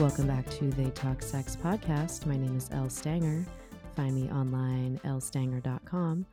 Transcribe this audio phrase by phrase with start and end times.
[0.00, 2.24] Welcome back to the Talk Sex podcast.
[2.24, 3.44] My name is Elle Stanger.
[3.94, 6.24] Find me online, ellestanger.com.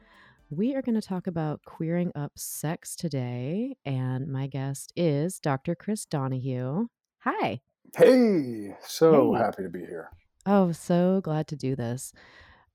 [0.50, 5.76] We are going to talk about queering up sex today, and my guest is Dr.
[5.76, 6.88] Chris Donaghue.
[7.20, 7.60] Hi.
[7.96, 9.40] Hey, so Hey.
[9.40, 10.12] happy to be here.
[10.46, 12.14] Oh, so glad to do this.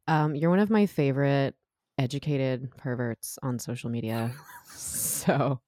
[0.07, 1.54] Um, you're one of my favorite
[1.99, 4.32] educated perverts on social media.
[4.75, 5.61] So,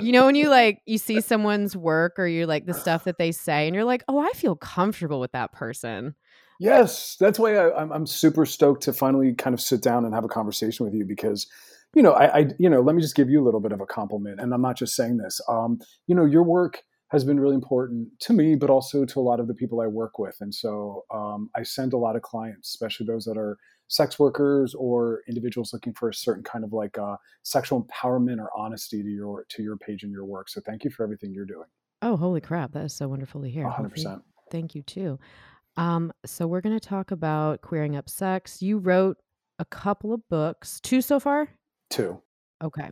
[0.00, 3.18] you know, when you like, you see someone's work or you like the stuff that
[3.18, 6.14] they say, and you're like, oh, I feel comfortable with that person.
[6.58, 10.14] Yes, that's why I, I'm, I'm super stoked to finally kind of sit down and
[10.14, 11.46] have a conversation with you because,
[11.94, 13.80] you know, I, I, you know, let me just give you a little bit of
[13.80, 15.40] a compliment, and I'm not just saying this.
[15.48, 19.22] Um, you know, your work has been really important to me, but also to a
[19.22, 22.22] lot of the people I work with, and so um, I send a lot of
[22.22, 23.58] clients, especially those that are
[23.88, 28.50] sex workers or individuals looking for a certain kind of like uh, sexual empowerment or
[28.56, 30.48] honesty to your to your page and your work.
[30.48, 31.68] So thank you for everything you're doing.
[32.02, 32.72] Oh, holy crap.
[32.72, 33.68] That is so wonderful to hear.
[33.68, 34.22] Hundred percent.
[34.50, 35.18] Thank you, too.
[35.76, 38.62] Um, so, we're going to talk about queering up sex.
[38.62, 39.18] You wrote
[39.58, 41.48] a couple of books, two so far?
[41.90, 42.20] Two.
[42.62, 42.90] Okay.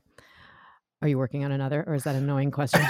[1.00, 2.80] Are you working on another, or is that an annoying question?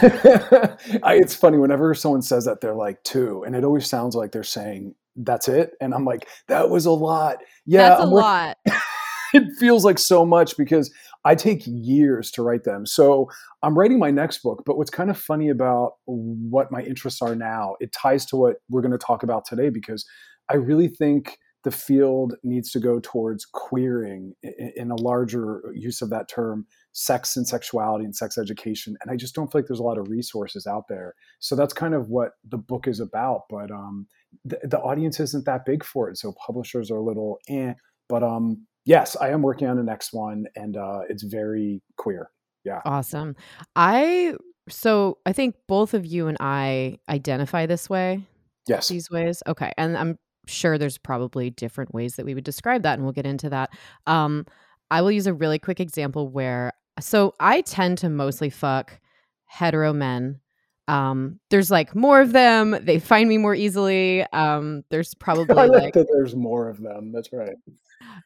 [1.03, 4.33] I, it's funny whenever someone says that they're like two, and it always sounds like
[4.33, 7.39] they're saying that's it, and I'm like that was a lot.
[7.67, 8.59] Yeah, That's a I'm lot.
[9.35, 10.93] it feels like so much because
[11.25, 12.87] I take years to write them.
[12.87, 13.31] So
[13.63, 17.35] I'm writing my next book, but what's kind of funny about what my interests are
[17.35, 20.07] now, it ties to what we're going to talk about today because
[20.51, 24.35] I really think the field needs to go towards queering
[24.77, 29.17] in a larger use of that term sex and sexuality and sex education and i
[29.17, 32.09] just don't feel like there's a lot of resources out there so that's kind of
[32.09, 34.07] what the book is about but um,
[34.45, 37.73] the, the audience isn't that big for it so publishers are a little eh
[38.09, 42.31] but um yes i am working on the next one and uh it's very queer
[42.65, 43.37] Yeah, Awesome.
[43.77, 44.35] I,
[44.69, 48.27] so I think both of you and I identify this way,
[48.67, 49.43] yes these ways.
[49.47, 49.73] Okay.
[49.77, 53.27] And I'm sure there's probably different ways that we would describe that, and we'll get
[53.27, 53.71] into that.
[54.07, 54.47] Um,
[54.91, 58.99] I will use a really quick example where, so I tend to mostly fuck
[59.45, 60.41] hetero men.
[60.87, 62.77] Um, there's like more of them.
[62.83, 64.23] They find me more easily.
[64.33, 67.57] Um, there's probably i like that there's more of them that's right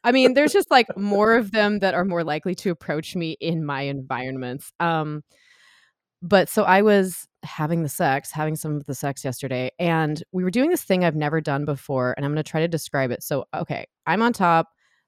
[0.03, 3.37] I mean, there's just like more of them that are more likely to approach me
[3.39, 4.71] in my environments.
[4.79, 5.23] Um,
[6.21, 10.43] but so I was having the sex, having some of the sex yesterday, and we
[10.43, 13.11] were doing this thing I've never done before, and I'm going to try to describe
[13.11, 13.23] it.
[13.23, 14.67] So, okay, I'm on top.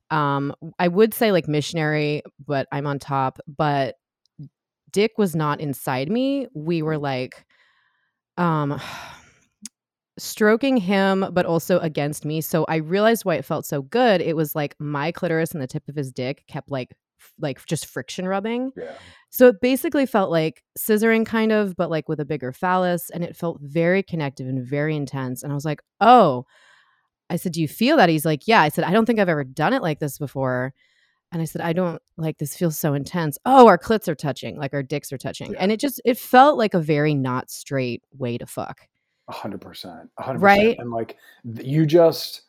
[0.10, 3.40] Um, I would say like missionary, but I'm on top.
[3.48, 3.96] But
[4.92, 6.48] Dick was not inside me.
[6.54, 7.46] We were like,
[8.38, 8.80] um,
[10.18, 14.36] stroking him but also against me so i realized why it felt so good it
[14.36, 17.86] was like my clitoris and the tip of his dick kept like f- like just
[17.86, 18.92] friction rubbing yeah.
[19.30, 23.24] so it basically felt like scissoring kind of but like with a bigger phallus and
[23.24, 26.46] it felt very connective and very intense and i was like oh.
[27.30, 28.10] I said do you feel that?
[28.10, 28.62] He's like yeah.
[28.62, 30.74] I said i don't think i've ever done it like this before
[31.32, 34.58] and i said i don't like this feels so intense oh our clits are touching
[34.58, 35.58] like our dicks are touching Yeah.
[35.60, 38.88] and it just it felt like a very not straight way to fuck
[39.28, 40.78] A hundred percent, hundred Right?
[40.80, 42.42] And like you just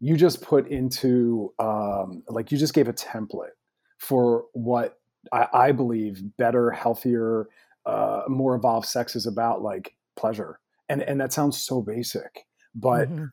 [0.00, 3.56] you just put into um, like you just gave a template
[3.98, 4.98] for what
[5.32, 7.48] I, I believe better, healthier,
[7.84, 10.58] uh, more evolved sex is about, like pleasure.
[10.88, 13.28] And and that sounds so basic, but Mhm.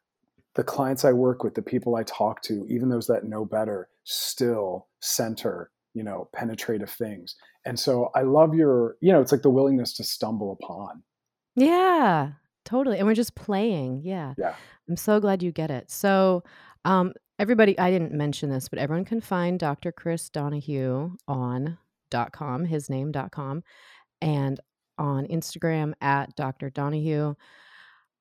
[0.58, 3.88] The clients I work with, the people I talk to, even those that know better,
[4.04, 7.36] still center, you know, penetrative things.
[7.66, 11.04] And so I love your, you know, it's like the willingness to stumble upon.
[11.56, 12.32] Yeah,
[12.66, 12.98] totally.
[12.98, 14.02] And we're just playing.
[14.04, 14.34] Yeah.
[14.38, 14.56] Yeah.
[14.90, 15.92] I'm so glad you get it.
[15.92, 16.44] So,
[16.86, 19.92] um, everybody, I didn't mention this, but everyone can find Dr.
[19.92, 21.78] Chris Donaghue on
[22.10, 23.64] dot .com, his name dot .com,
[24.22, 24.60] and
[24.98, 26.72] on Instagram at Dr.
[26.72, 27.36] Donaghue.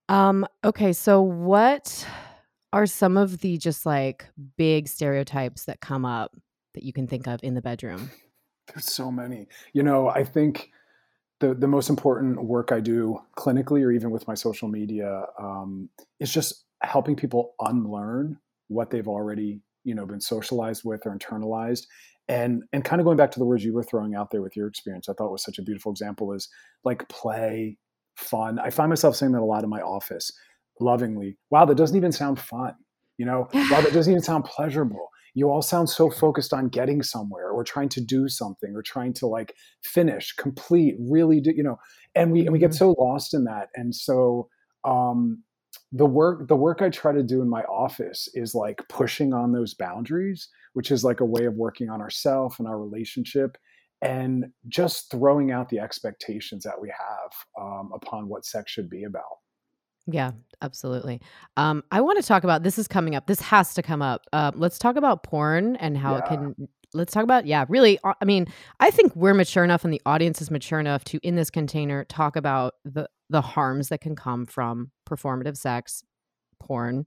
[0.08, 2.06] Um, okay, so what
[2.76, 4.26] are some of the just like
[4.58, 6.36] big stereotypes that come up
[6.74, 8.10] that you can think of in the bedroom?
[8.68, 9.46] There's so many.
[9.72, 10.70] You know, I think
[11.40, 15.88] the the most important work I do clinically or even with my social media um,
[16.20, 18.38] is just helping people unlearn
[18.68, 21.86] what they've already you know been socialized with or internalized.
[22.28, 24.54] And and kind of going back to the words you were throwing out there with
[24.54, 26.46] your experience, I thought was such a beautiful example is
[26.84, 27.78] like play,
[28.16, 28.58] fun.
[28.58, 30.30] I find myself saying that a lot in my office,
[30.80, 31.38] lovingly.
[31.50, 32.74] Wow, that doesn't even sound fun.
[33.18, 35.08] You know, wow, that doesn't even sound pleasurable.
[35.34, 39.12] You all sound so focused on getting somewhere or trying to do something or trying
[39.14, 41.78] to like finish complete really do you know?
[42.14, 43.68] And we and we get so lost in that.
[43.74, 44.48] And so
[44.84, 45.42] um
[45.92, 49.52] the work the work i try to do in my office is like pushing on
[49.52, 53.56] those boundaries which is like a way of working on ourself and our relationship
[54.02, 59.04] and just throwing out the expectations that we have um, upon what sex should be
[59.04, 59.22] about
[60.06, 60.32] Yeah,
[60.62, 61.20] absolutely.
[61.56, 63.26] Um, I want to talk about this is coming up.
[63.26, 64.26] This has to come up.
[64.32, 66.68] Uh, let's talk about porn and how it can.
[66.94, 67.98] Let's talk about yeah, really.
[68.04, 68.46] uh, I mean,
[68.78, 72.04] I think we're mature enough, and the audience is mature enough to in this container
[72.04, 76.04] talk about the the harms that can come from performative sex,
[76.60, 77.06] porn,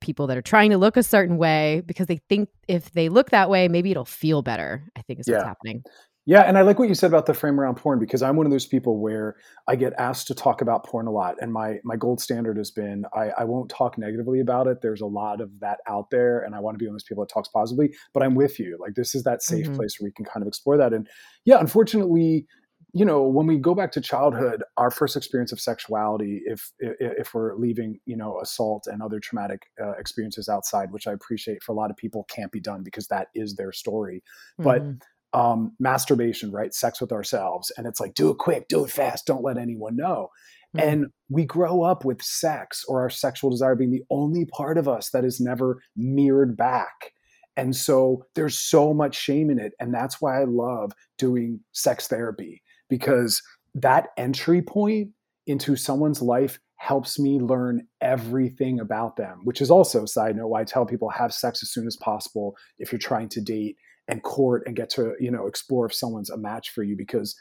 [0.00, 3.30] people that are trying to look a certain way because they think if they look
[3.30, 4.84] that way, maybe it'll feel better.
[4.96, 5.82] I think is what's happening.
[6.30, 8.46] Yeah, and I like what you said about the frame around porn because I'm one
[8.46, 9.34] of those people where
[9.66, 12.70] I get asked to talk about porn a lot, and my my gold standard has
[12.70, 14.78] been I, I won't talk negatively about it.
[14.80, 17.02] There's a lot of that out there, and I want to be one of those
[17.02, 17.96] people that talks positively.
[18.14, 18.78] But I'm with you.
[18.80, 19.74] Like this is that safe Mhm.
[19.74, 20.92] place where we can kind of explore that.
[20.92, 21.08] And
[21.46, 22.46] yeah, unfortunately,
[22.92, 27.34] you know, when we go back to childhood, our first experience of sexuality, if if,
[27.34, 31.72] we're leaving, you know, assault and other traumatic uh, experiences outside, which I appreciate for
[31.72, 34.22] a lot of people, can't be done because that is their story.
[34.62, 35.00] But Mhm.
[35.32, 36.74] Um, masturbation, right?
[36.74, 37.70] Sex with ourselves.
[37.76, 40.28] And it's like, do it quick, do it fast, don't let anyone know.
[40.76, 40.82] Mhm.
[40.82, 44.88] And we grow up with sex or our sexual desire being the only part of
[44.88, 47.12] us that is never mirrored back.
[47.56, 49.72] And so there's so much shame in it.
[49.80, 53.42] And that's why I love doing sex therapy because
[53.74, 55.10] that entry point
[55.46, 60.62] into someone's life helps me learn everything about them, which is also, side note, why
[60.62, 63.76] I tell people have sex as soon as possible if you're trying to date
[64.10, 67.36] and court and get to you know explore if someone's a match for you because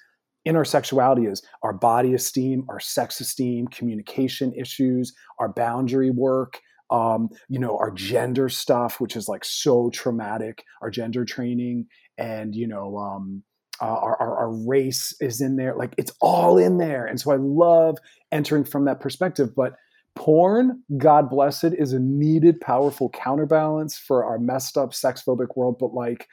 [0.45, 6.59] in our sexuality is our body esteem our sex esteem communication issues our boundary work
[6.91, 11.85] um, you know our gender stuff which is like so traumatic our gender training
[12.17, 13.43] and you know um,
[13.81, 17.05] uh, our, our, our race is in there like it's all in there.
[17.05, 17.97] And so i love
[18.31, 19.73] entering from that perspective but
[20.15, 25.55] porn god bless it is a needed powerful counterbalance for our messed up sex phobic
[25.55, 25.77] world.
[25.79, 26.27] But like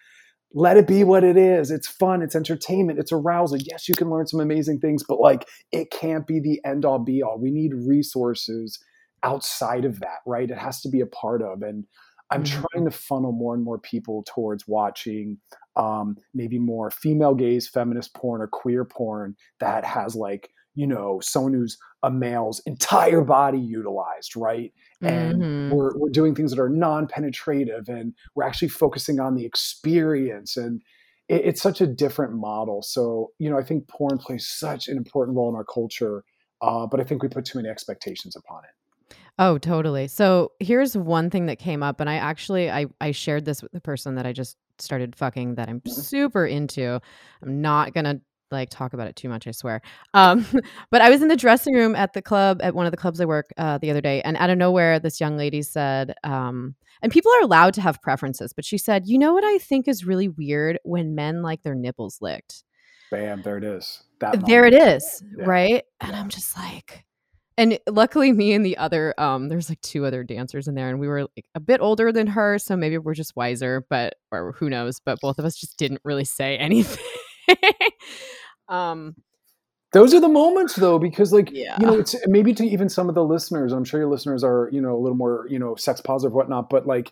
[0.57, 1.71] let it be what it is.
[1.71, 3.59] It's fun, it's entertainment, it's arousal.
[3.59, 6.99] Yes, you can learn some amazing things, but like it can't be the end all
[6.99, 7.39] be all.
[7.39, 8.83] We need resources
[9.23, 10.51] outside of that, right?
[10.51, 11.61] It has to be a part of.
[11.61, 11.85] And
[12.31, 12.47] I'm Mhm.
[12.73, 15.39] trying to funnel more and more people towards watching
[15.77, 21.19] um, maybe more female gaze, feminist porn, or queer porn that has like, you know,
[21.21, 24.73] someone who's a male's entire body utilized, right?
[25.03, 25.71] And Mhm.
[25.73, 30.83] we're, we're doing things that are non-penetrative and we're actually focusing on the experience and
[31.29, 34.97] it, it's such a different model so you know i think porn plays such an
[34.97, 36.25] important role in our culture
[36.63, 38.71] uh, but i think we put too many expectations upon it
[39.39, 40.09] Oh, totally.
[40.09, 43.73] So here's one thing that came up, and I actually I I shared this with
[43.73, 45.91] the person that I just started fucking that I'm Mhm.
[45.91, 46.99] super into.
[47.43, 48.21] I'm not gonna
[48.51, 49.81] like talk about it too much, I swear.
[50.15, 50.47] Um,
[50.91, 53.21] but I was in the dressing room at the club at one of the clubs
[53.21, 56.75] I work uh, the other day, and out of nowhere, this young lady said, um,
[57.03, 59.89] and people are allowed to have preferences, but she said, "You know what I think
[59.89, 62.63] is really weird when men like their nipples licked."
[63.09, 65.45] bam there it is that there it is Yeah.
[65.47, 66.21] right and Yeah.
[66.21, 67.05] i'm just like
[67.57, 70.99] and luckily me and the other um there's like two other dancers in there and
[70.99, 74.57] we were like a bit older than her so maybe we're just wiser but or
[74.59, 77.05] who knows but both of us just didn't really say anything
[78.69, 79.15] um
[79.93, 81.77] those are the moments though because like yeah.
[81.81, 84.69] you know it's maybe to even some of the listeners i'm sure your listeners are
[84.73, 87.11] you know a little more you know sex positive whatnot but like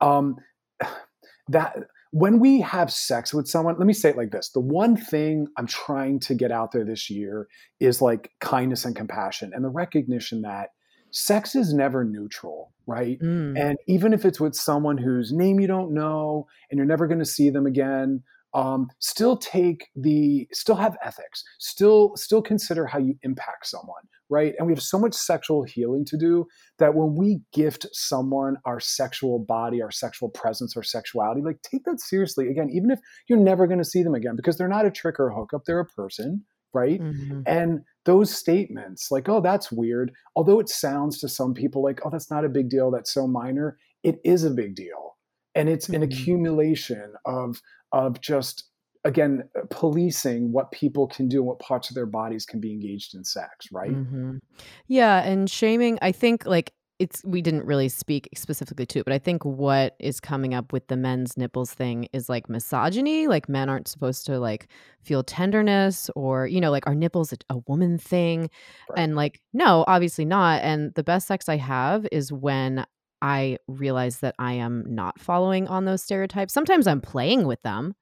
[0.00, 0.36] um
[1.48, 1.76] that
[2.12, 4.50] when we have sex with someone let me say it like this.
[4.50, 7.48] The one thing i'm trying to get out there this year
[7.80, 10.70] is like kindness and compassion and the recognition that
[11.10, 13.18] sex is never neutral right?
[13.20, 13.58] Mm.
[13.58, 17.18] and even if it's with someone whose name you don't know and you're never going
[17.18, 18.22] to see them again
[18.54, 24.54] um, still take the still have ethics still still consider how you impact someone right
[24.58, 26.46] and we have so much sexual healing to do
[26.78, 31.82] that when we gift someone our sexual body our sexual presence our sexuality like take
[31.84, 34.86] that seriously again even if you're never going to see them again because they're not
[34.86, 37.42] a trick or a hookup they're a person right Mhm.
[37.46, 42.10] and those statements like oh that's weird although it sounds to some people like oh
[42.10, 45.16] that's not a big deal that's so minor it is a big deal
[45.54, 46.04] and it's an Mhm.
[46.04, 47.60] accumulation of
[47.94, 48.64] of just
[49.04, 53.14] again policing what people can do and what parts of their bodies can be engaged
[53.14, 54.40] in sex right Mhm.
[54.86, 59.12] Yeah, and shaming, I think like it's we didn't really speak specifically to it, but
[59.12, 63.26] I think what is coming up with the men's nipples thing is like misogyny.
[63.26, 64.68] Like men aren't supposed to like
[65.02, 68.48] feel tenderness or, you know, like our nipples a, a woman thing.
[68.88, 69.00] Right.
[69.00, 70.62] And like, no, obviously not.
[70.62, 72.86] And the best sex I have is when
[73.24, 76.52] I realize that I am not following on those stereotypes.
[76.54, 77.94] Sometimes I'm playing with them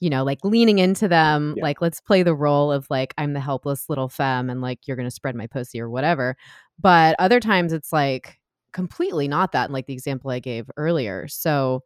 [0.00, 1.62] you know, like leaning into them, Yeah.
[1.62, 4.96] like let's play the role of like I'm the helpless little femme and like you're
[4.98, 6.36] gonna spread my pussy or whatever.
[6.78, 8.38] But other times it's like
[8.72, 11.26] completely not that, like the example I gave earlier.
[11.28, 11.84] So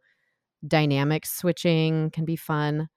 [0.67, 2.89] dynamic switching can be fun.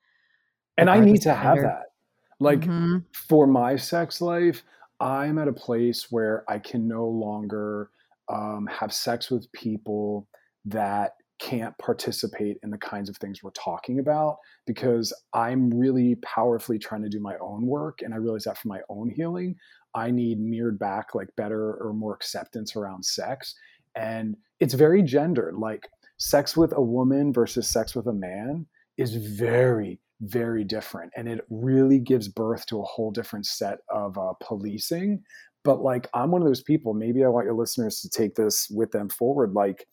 [0.79, 1.93] and i need to have that
[2.41, 3.05] like Mhm.
[3.13, 4.65] for my sex life
[4.99, 7.91] I'm at a place where I can no longer
[8.29, 10.29] um, have sex with people
[10.65, 11.13] that
[11.43, 17.03] can't participate in the kinds of things we're talking about because I'm really powerfully trying
[17.03, 17.99] to do my own work.
[18.01, 19.57] And I realize that for my own healing,
[19.95, 23.57] I need mirrored back like better or more acceptance around sex.
[23.97, 25.57] And it's very gendered.
[25.57, 31.13] Like sex with a woman versus sex with a man is very, very different.
[31.17, 35.25] And it really gives birth to a whole different set of uh, policing.
[35.65, 38.69] But like, I'm one of those people, maybe I want your listeners to take this
[38.71, 39.53] with them forward.
[39.53, 39.87] Like,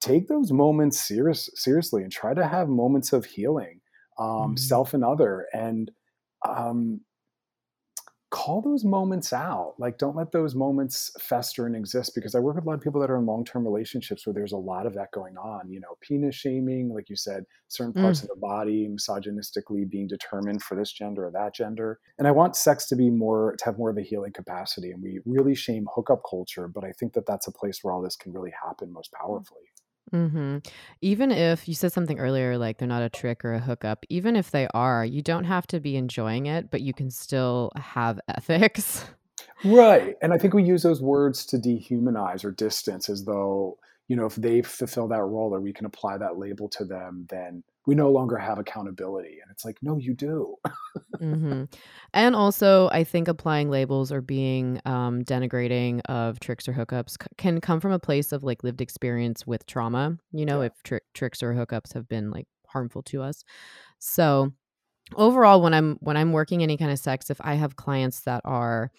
[0.00, 3.80] take those moments serious, seriously and try to have moments of healing,
[4.18, 4.56] um, mm-hmm.
[4.56, 5.46] self and other.
[5.52, 5.90] And
[6.46, 7.00] um,
[8.32, 9.74] call those moments out.
[9.78, 12.80] Like, don't let those moments fester and exist because I work with a lot of
[12.80, 15.70] people that are in long term relationships where there's a lot of that going on.
[15.70, 18.22] You know, penis shaming, like you said, certain parts mm.
[18.24, 22.00] of the body misogynistically being determined for this gender or that gender.
[22.18, 24.90] And I want sex to be more, to have more of a healing capacity.
[24.90, 28.00] And we really shame hookup culture, but I think that that's a place where all
[28.00, 29.52] this can really happen most mm.
[30.12, 30.30] Powerfully.
[30.30, 30.58] hmm
[31.00, 34.36] Even if you said something earlier, like they're not a trick or a hookup, even
[34.36, 38.20] if they are, you don't have to be enjoying it, but you can still have
[38.28, 39.04] ethics.
[39.64, 40.16] Right.
[40.20, 43.78] And I think we use those words to dehumanize or distance as though,
[44.08, 47.26] you know, if they fulfill that role or we can apply that label to them,
[47.30, 49.38] then we no longer have accountability.
[49.40, 50.56] And it's like, no, you do.
[51.18, 51.64] hmm
[52.14, 57.28] And also, I think applying labels or being um, denigrating of tricks or hookups c-
[57.38, 60.18] can come from a place of like lived experience with trauma.
[60.32, 60.66] You know, Yeah.
[60.66, 63.44] if tri- tricks or hookups have been like harmful to us.
[63.98, 64.52] So
[65.16, 68.42] overall, when I'm when I'm working any kind of sex, if I have clients that
[68.44, 68.90] are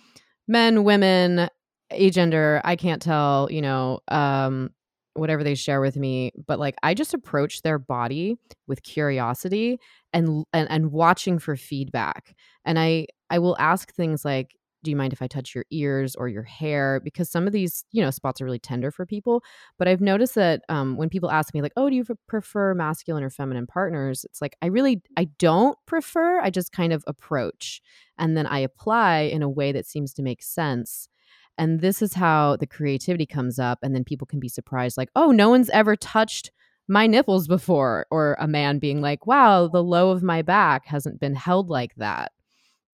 [0.47, 1.49] men, women,
[1.91, 3.47] agender, I can't tell.
[3.51, 4.71] You know, um,
[5.15, 8.35] whatever they share with me but like i just approach their body
[8.67, 9.79] with curiosity
[10.11, 14.97] and and, and watching for feedback and i i will ask things like do you
[14.97, 16.99] mind if i touch your ears or your hair?
[17.03, 19.43] because some of these you know spots are really tender for people
[19.77, 23.23] but i've noticed that um, when people ask me like oh do you prefer masculine
[23.23, 24.25] or feminine partners?
[24.25, 27.81] it's like i really i don't prefer i just kind of approach
[28.17, 31.07] and then i apply in a way that seems to make sense
[31.57, 33.79] and this is how the creativity comes up.
[33.81, 36.51] And then people can be surprised, like, oh, no one's ever touched
[36.87, 38.07] my nipples before.
[38.11, 41.95] Or a man being like, wow, the low of my back hasn't been held like
[41.95, 42.31] that,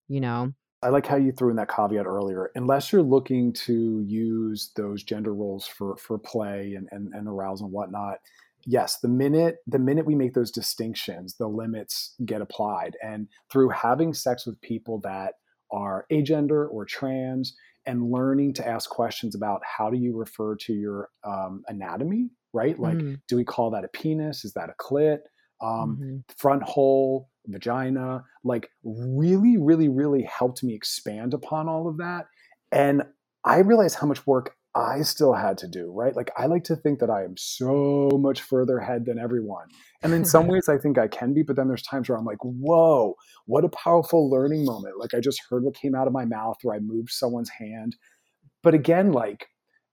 [0.08, 0.52] you know?
[0.82, 2.50] I like how you threw in that caveat earlier.
[2.54, 7.66] Unless you're looking to use those gender roles for for play and, and, and arousal
[7.66, 8.18] and whatnot,
[8.64, 12.96] yes, the minute the minute we make those distinctions, the limits get applied.
[13.02, 15.34] And through having sex with people that
[15.70, 17.54] are agender or trans,
[17.86, 22.78] and learning to ask questions about how do you refer to your um, anatomy, right?
[22.78, 23.14] Like, mm-hmm.
[23.28, 24.44] do we call that a penis?
[24.44, 25.20] Is that a clit?
[25.62, 26.16] Um, mm-hmm.
[26.36, 32.26] Front hole, vagina, like really, really, really helped me expand upon all of that.
[32.72, 33.02] And
[33.44, 36.14] I realized how much work I still had to do, right?
[36.14, 39.66] Like I like to think that I am so much further ahead than everyone.
[40.02, 42.24] And in some ways I think I can be, but then there's times where I'm
[42.24, 44.98] like, whoa, what a powerful learning moment.
[44.98, 47.96] Like I just heard what came out of my mouth or I moved someone's hand.
[48.62, 49.48] But again, like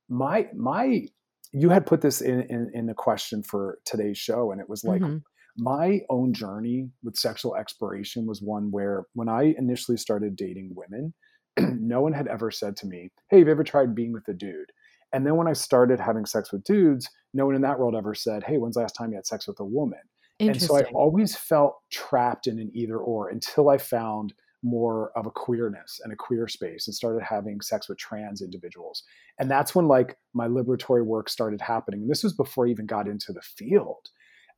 [0.10, 1.08] my my
[1.54, 4.84] you had put this in in, in the question for today's show, and it was
[4.84, 5.18] like mm-hmm.
[5.58, 11.14] my own journey with sexual exploration was one where when I initially started dating women,
[11.80, 14.34] no one had ever said to me, Hey, have you ever tried being with a
[14.34, 14.72] dude?
[15.14, 18.14] And then when I started having sex with dudes, no one in that world ever
[18.14, 20.00] said, Hey, when's the last time you had sex with a woman?
[20.40, 24.34] And so I always felt trapped in an either or until I found
[24.64, 29.04] more of a queerness and a queer space and started having sex with trans individuals.
[29.40, 32.02] And that's when like my liberatory work started happening.
[32.02, 34.10] And this was before I even got into the field.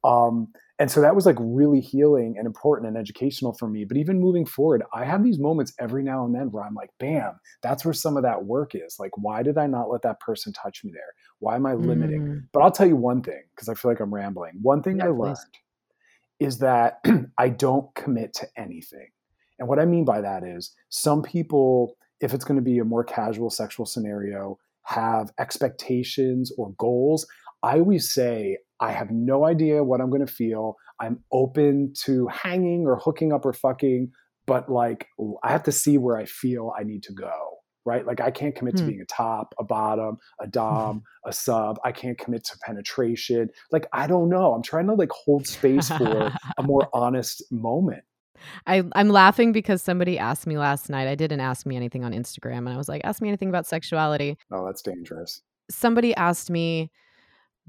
[0.04, 0.50] Um,
[0.80, 3.84] and so that was like really healing and important and educational for me.
[3.84, 6.92] But even moving forward, I have these moments every now and then where I'm like,
[7.00, 8.98] bam, that's where some of that work is.
[8.98, 11.14] Like, why did I not let that person touch me there?
[11.40, 12.22] Why am I limiting?
[12.22, 12.44] Mm.
[12.54, 14.54] But I'll tell you one thing, because I feel like I'm rambling.
[14.62, 15.38] One thing yeah, I learned
[16.40, 17.04] is that
[17.38, 19.10] I don't commit to anything.
[19.60, 22.86] And what I mean by that is some people, if it's going to be a
[22.86, 27.28] more casual sexual scenario, have expectations or goals.
[27.62, 30.76] I always say, I have no idea what I'm going to feel.
[31.00, 34.12] I'm open to hanging or hooking up or fucking,
[34.46, 35.08] but like
[35.44, 37.32] I have to see where I feel I need to go.
[37.86, 38.06] Right.
[38.06, 38.90] Like I can't commit to hmm.
[38.90, 41.80] being a top, a bottom, a dom, a sub.
[41.84, 43.50] I can't commit to penetration.
[43.72, 44.54] Like I don't know.
[44.54, 48.04] I'm trying to like hold space for a more honest moment.
[48.68, 51.08] I, I'm laughing because somebody asked me last night.
[51.08, 53.66] I didn't ask me anything on Instagram, and I was like, "Ask me anything about
[53.66, 55.42] sexuality." Oh, that's dangerous.
[55.70, 56.92] Somebody asked me,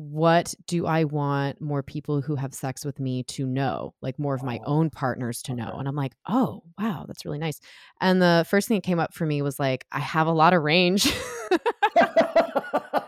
[0.01, 3.93] what do I want more people who have sex with me to know?
[4.01, 5.77] Like more of my Oh, own partners to know.
[5.79, 7.61] And I'm like, oh, wow, that's really nice.
[8.01, 10.55] And the first thing that came up for me was like, I have a lot
[10.55, 11.13] of range.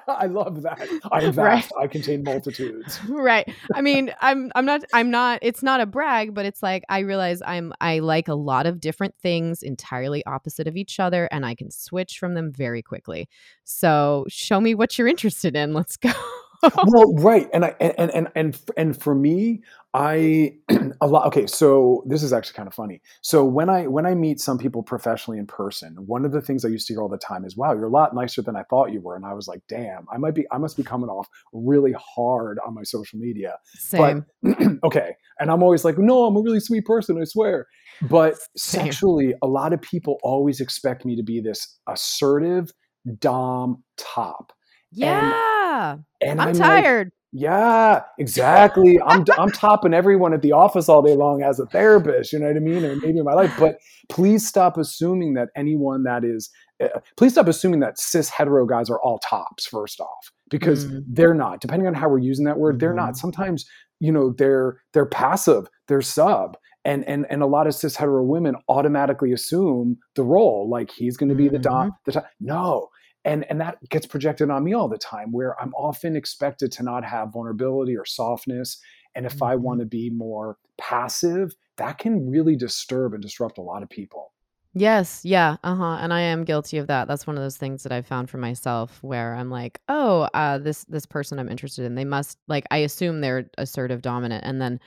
[0.08, 0.86] I love that.
[1.10, 1.62] I am right.
[1.62, 1.72] vast.
[1.80, 3.00] I contain multitudes.
[3.08, 3.50] right.
[3.74, 7.00] I mean, I'm I'm not I'm not it's not a brag, but it's like I
[7.00, 11.46] realize I'm I like a lot of different things entirely opposite of each other and
[11.46, 13.28] I can switch from them very quickly.
[13.64, 15.72] So, show me what you're interested in.
[15.72, 16.12] Let's go.
[16.62, 19.62] Well, right, and I and and and and for me,
[19.94, 20.54] I
[21.00, 21.26] a lot.
[21.26, 23.02] Okay, so this is actually kind of funny.
[23.20, 26.64] So when I when I meet some people professionally in person, one of the things
[26.64, 28.62] I used to hear all the time is, "Wow, you're a lot nicer than I
[28.70, 31.08] thought you were," and I was like, "Damn, I might be I must be coming
[31.08, 34.24] off really hard on my social media." Same.
[34.42, 37.66] But okay, and I'm always like, "No, I'm a really sweet person, I swear."
[38.02, 38.84] But Same.
[38.84, 42.72] sexually, a lot of people always expect me to be this assertive
[43.18, 44.52] dom top.
[44.90, 45.18] Yeah.
[45.18, 47.12] And I'm I'm like, tired.
[47.32, 49.00] yeah, exactly.
[49.00, 52.32] I'm I'm topping everyone at the office all day long as a therapist.
[52.32, 52.84] You know what I mean?
[52.84, 53.52] Or maybe in my life.
[53.58, 53.76] But
[54.08, 56.50] please stop assuming that anyone that is.
[56.82, 59.66] Uh, please stop assuming that cis hetero guys are all tops.
[59.66, 61.04] First off, because Mm.
[61.08, 61.60] they're not.
[61.60, 63.12] Depending on how we're using that word, they're not.
[63.12, 63.16] Mhm.
[63.16, 63.64] Sometimes
[64.00, 65.66] you know they're they're passive.
[65.88, 66.56] They're sub.
[66.84, 71.16] And, and and a lot of cis hetero women automatically assume the role like he's
[71.16, 71.62] going to be the Mhm.
[71.62, 72.26] dom the top.
[72.40, 72.88] no
[73.24, 76.82] and and that gets projected on me all the time where i'm often expected to
[76.82, 78.78] not have vulnerability or softness
[79.14, 79.62] and if i Mhm.
[79.62, 84.32] want to be more passive that can really disturb and disrupt a lot of people
[84.74, 87.06] Yes, yeah, uh-huh, and I am guilty of that.
[87.06, 90.56] That's one of those things that I've found for myself where I'm like, "Oh, uh,
[90.58, 94.62] this this person I'm interested in, they must like I assume they're assertive dominant and
[94.62, 94.80] then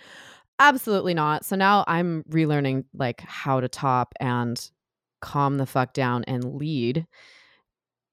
[0.60, 4.72] absolutely not." So now I'm relearning like how to top and
[5.22, 7.08] calm the fuck down and lead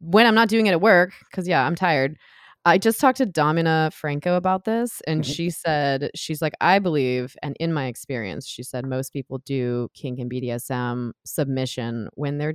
[0.03, 2.17] when I'm not doing it at work cuz yeah, I'm tired.
[2.65, 5.35] I just talked to Domina Franco about this and Mhm.
[5.35, 9.89] she said she's like I believe and in my experience she said most people do
[9.95, 12.55] kink and BDSM submission when they're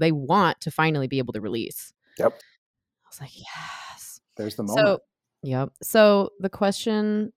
[0.00, 1.92] they want to finally be able to release.
[2.18, 2.32] yep
[3.04, 4.98] I was like, "Yes." there's the moment So,
[5.42, 5.70] yep.
[5.82, 7.32] So the question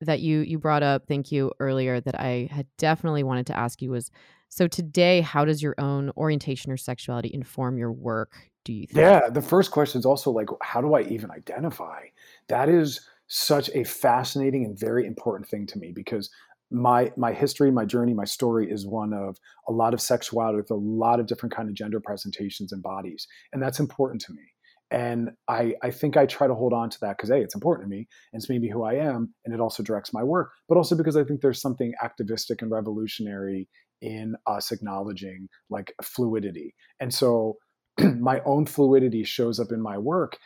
[0.00, 3.80] that you you brought up, thank you earlier that I had definitely wanted to ask
[3.82, 4.10] you was
[4.48, 8.98] so today how does your own orientation or sexuality inform your work, do you think?
[8.98, 12.00] yeah the first question is also like how do i even identify?
[12.48, 16.30] That is such a fascinating and very important thing to me because
[16.70, 19.36] my my history my journey my story is one of
[19.68, 23.26] a lot of sexuality with a lot of different kind of gender presentations and bodies
[23.52, 24.42] and that's important to me.
[24.90, 27.86] And i i think i try to hold on to that because hey it's important
[27.86, 30.76] to me and it's maybe who i am and it also directs my work but
[30.76, 33.68] also because i think there's something activistic and revolutionary
[34.02, 36.74] in us acknowledging like fluidity.
[37.00, 37.56] And so
[38.20, 40.38] my own fluidity shows up in my work.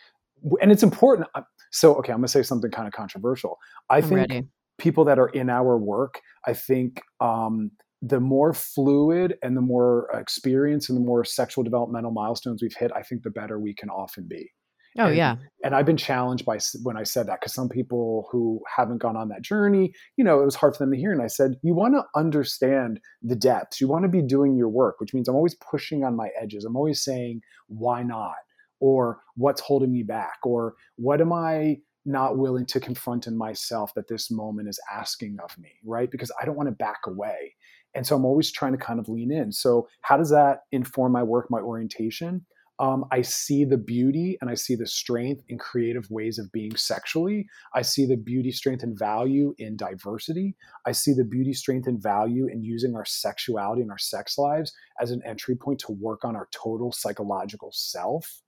[0.61, 1.43] And it's important uh,
[1.73, 3.59] so okay i'm going to say something kind of controversial.
[3.91, 4.49] I I'm think ready.
[4.79, 7.71] people that are in our work i think um,
[8.03, 12.93] the more fluid and the more experience and the more sexual developmental milestones we've hit
[12.95, 14.51] i think the better we can often be
[14.99, 15.37] Oh and yeah.
[15.63, 19.17] and I've been challenged by when I said that because some people who haven't gone
[19.17, 21.13] on that journey, you know, it was hard for them to hear.
[21.13, 23.81] And I said, you want to understand the depths.
[23.81, 26.65] You want to be doing your work, which means I'm always pushing on my edges.
[26.65, 28.37] I'm always saying, why not?
[28.81, 30.39] Or what's holding me back?
[30.45, 35.39] Or what am I not willing to confront in myself that this moment is asking
[35.43, 36.11] of me, right?
[36.11, 37.55] Because I don't want to back away.
[37.95, 39.51] And so I'm always trying to kind of lean in.
[39.51, 42.45] So, how does that inform my work, my orientation?
[42.79, 46.77] Um, I see the beauty and I see the strength in creative ways of being
[46.77, 47.47] sexually.
[47.75, 50.57] I see the beauty, strength, and value in diversity.
[50.85, 54.73] I see the beauty, strength, and value in using our sexuality and our sex lives
[55.01, 58.43] as an entry point to work on our total psychological self.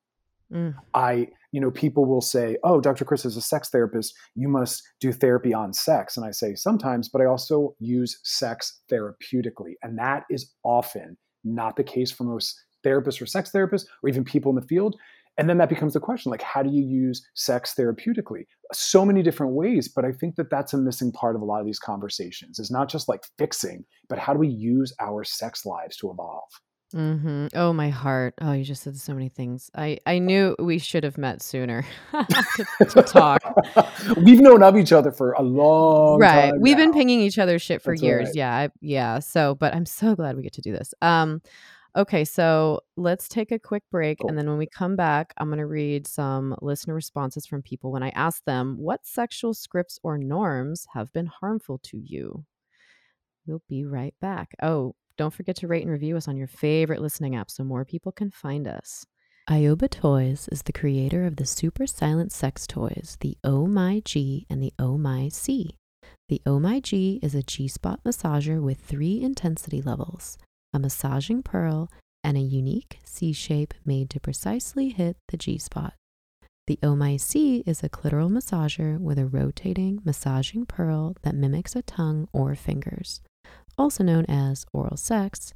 [0.52, 0.74] Mm.
[0.94, 3.04] I, you know, people will say, Oh, Dr.
[3.04, 4.14] Chris is a sex therapist.
[4.34, 6.16] You must do therapy on sex.
[6.16, 9.74] And I say, Sometimes, but I also use sex therapeutically.
[9.82, 14.24] And that is often not the case for most therapists or sex therapists or even
[14.24, 14.96] people in the field.
[15.38, 18.44] And then that becomes the question like, how do you use sex therapeutically?
[18.72, 19.86] So many different ways.
[19.88, 22.58] But I think that that's a missing part of a lot of these conversations.
[22.58, 26.50] It's not just like fixing, but how do we use our sex lives to evolve?
[26.94, 27.48] Mm-hmm.
[27.54, 28.34] Oh, my heart.
[28.40, 29.70] Oh, you just said so many things.
[29.74, 33.42] I I knew we should have met sooner to, to talk.
[34.16, 36.52] We've known of each other for a long time.
[36.52, 36.60] Right.
[36.60, 38.26] We've been pinging each other shit for That's years.
[38.28, 38.34] right.
[38.36, 38.56] Yeah.
[38.56, 39.18] I, yeah.
[39.18, 40.94] So, but I'm so glad we get to do this.
[41.02, 41.42] Um
[41.98, 44.30] okay, so let's take a quick break Cool.
[44.30, 47.92] and then when we come back, I'm going to read some listener responses from people
[47.92, 52.44] when I asked them what sexual scripts or norms have been harmful to you.
[53.46, 54.54] We'll be right back.
[54.62, 57.84] Oh, don't forget to rate and review us on your favorite listening app so more
[57.84, 59.04] people can find us.
[59.50, 64.46] Ioba Toys is the creator of the super silent sex toys, the Oh My G
[64.50, 65.74] and the Oh My C.
[66.28, 70.36] The Oh My G is a G spot massager with three intensity levels,
[70.72, 71.90] a massaging pearl,
[72.24, 75.94] and a unique C shape made to precisely hit the G spot.
[76.66, 81.74] The Oh My C is a clitoral massager with a rotating, massaging pearl that mimics
[81.74, 83.22] a tongue or fingers,
[83.78, 85.54] also known as oral sex,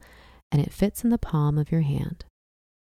[0.50, 2.24] and it fits in the palm of your hand.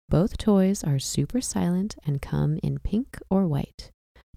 [0.09, 3.91] Both toys are super silent and come in pink or white.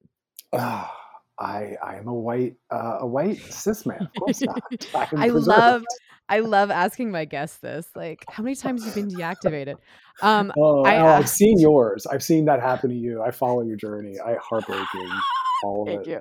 [0.54, 0.96] Ah.
[1.42, 4.02] Uh, I I am a white uh, a white cis man.
[4.02, 4.62] Of course not.
[5.18, 5.84] I love
[6.32, 7.88] I love asking my guests this.
[7.94, 9.76] Like, how many times you've you been deactivated?
[10.22, 12.08] Um, oh, I, have seen yours.
[12.08, 13.22] I've seen that happen to you.
[13.22, 14.16] I follow your journey.
[14.24, 15.10] I heartbreaking
[15.64, 16.10] all of Thank it.
[16.10, 16.20] you.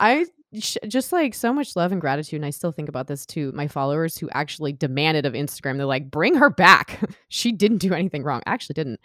[0.00, 0.26] I
[0.58, 3.52] sh- just like so much love and gratitude, and I still think about this to
[3.52, 7.00] My followers who actually demanded of Instagram, they're like, "Bring her back.
[7.28, 8.42] she didn't do anything wrong.
[8.46, 9.00] Actually, didn't."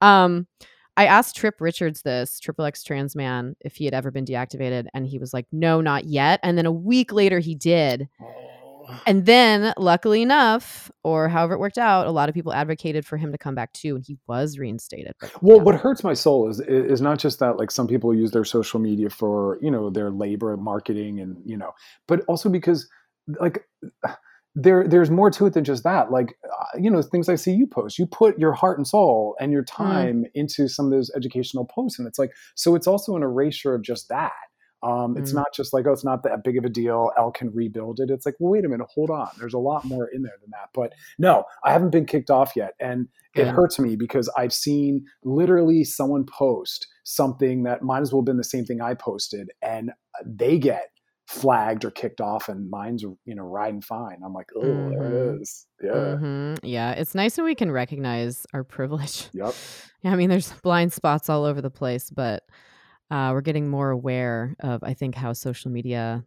[0.00, 0.46] Um,
[0.98, 4.86] I asked Trip Richards this, Triple X trans man, if he had ever been deactivated,
[4.92, 8.08] and he was like, "No, not yet." And then a week later, he did.
[8.20, 9.00] Oh.
[9.06, 13.16] And then, luckily enough, or however it worked out, a lot of people advocated for
[13.16, 15.14] him to come back too, and he was reinstated.
[15.40, 15.62] Well, yeah.
[15.62, 18.80] what hurts my soul is is not just that like some people use their social
[18.80, 21.74] media for you know their labor marketing and you know,
[22.08, 22.88] but also because
[23.40, 23.64] like
[24.62, 26.10] there there's more to it than just that.
[26.10, 29.36] Like uh, you know things I see you post, you put your heart and soul
[29.40, 33.16] and your time into some of those educational posts, and it's like so it's also
[33.16, 34.32] an erasure of just that.
[34.80, 35.36] Um, it's Mm.
[35.36, 37.10] not just like oh it's not that big of a deal.
[37.18, 38.10] Elle can rebuild it.
[38.10, 39.28] It's like well wait a minute, hold on.
[39.38, 40.68] There's a lot more in there than that.
[40.72, 45.04] But no, I haven't been kicked off yet, and it hurts me because I've seen
[45.24, 49.50] literally someone post something that might as well have been the same thing I posted,
[49.62, 49.90] and
[50.24, 50.90] they get
[51.28, 54.18] flagged or kicked off, and mine's you know riding fine.
[54.24, 55.36] I'm like, oh, there Mhm.
[55.36, 55.66] it is.
[55.82, 55.90] Yeah.
[55.92, 56.58] Mhm.
[56.62, 59.28] Yeah, it's nice when we can recognize our privilege.
[59.34, 59.54] Yep.
[60.02, 62.44] Yeah, I mean, there's blind spots all over the place, but
[63.10, 66.24] uh, we're getting more aware of, I think, how social media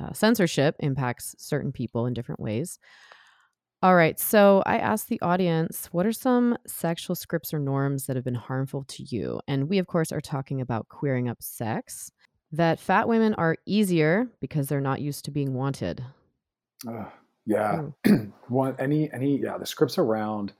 [0.00, 2.78] uh, censorship impacts certain people in different ways.
[3.82, 8.14] All right, so I asked the audience, what are some sexual scripts or norms that
[8.14, 9.40] have been harmful to you?
[9.48, 12.12] And we, of course, are talking about queering up sex.
[12.52, 16.04] That fat women are easier because they're not used to being wanted.
[16.86, 17.06] Ugh,
[17.46, 17.82] yeah.
[18.48, 20.52] One any any yeah the scripts around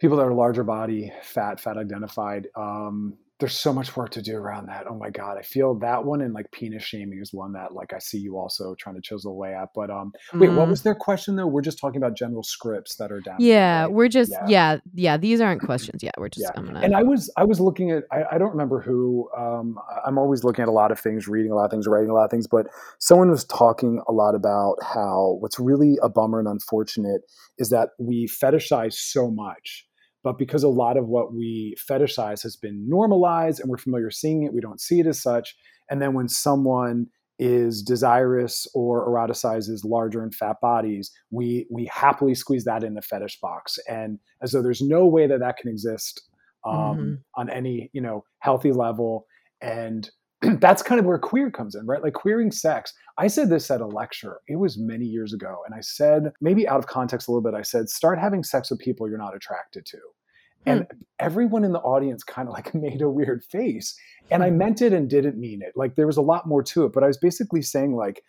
[0.00, 2.48] people that are larger body, fat, fat identified.
[2.56, 4.84] Um, there's so much work to do around that.
[4.88, 7.92] Oh my god, I feel that one and like penis shaming is one that like
[7.92, 9.70] I see you also trying to chisel away at.
[9.74, 10.70] But um, wait, what Mm.
[10.70, 11.46] was their question though?
[11.46, 13.36] We're just talking about general scripts that are down.
[13.38, 13.92] Yeah, right?
[13.92, 14.46] we're just Yeah.
[14.48, 14.76] yeah.
[14.94, 16.02] yeah, These aren't questions.
[16.02, 16.50] Yeah, we're just Yeah.
[16.60, 19.78] I'm gonna And I was I was looking at I, I don't remember who um,
[20.06, 22.14] I'm always looking at a lot of things, reading a lot of things, writing a
[22.14, 22.46] lot of things.
[22.46, 22.66] But
[22.98, 27.22] someone was talking a lot about how what's really a bummer and unfortunate
[27.58, 29.86] is that we fetishize so much,
[30.22, 34.42] but because a lot of what we fetishize has been normalized and we're familiar seeing
[34.42, 35.56] it, we don't see it as such.
[35.90, 37.06] And then when someone
[37.38, 43.00] is desirous or eroticizes larger and fat bodies, we we happily squeeze that in the
[43.02, 46.22] fetish box, and as though there's no way that that can exist
[46.66, 47.18] um, Mhm.
[47.36, 49.26] on any you know healthy level
[49.62, 50.10] and
[50.60, 52.02] that's kind of where queer comes in right?
[52.02, 52.92] Like queering sex.
[53.18, 54.40] I said this at a lecture.
[54.48, 57.56] It was many years ago and i said maybe out of context a little bit
[57.56, 59.98] i said start having sex with people you're not attracted to.
[60.64, 60.70] Hmm.
[60.70, 60.86] And
[61.18, 63.94] everyone in the audience kind of like made a weird face.
[64.30, 64.58] And i hmm.
[64.58, 65.72] meant it and didn't mean it.
[65.76, 68.22] Like there was a lot more to it but i was basically saying like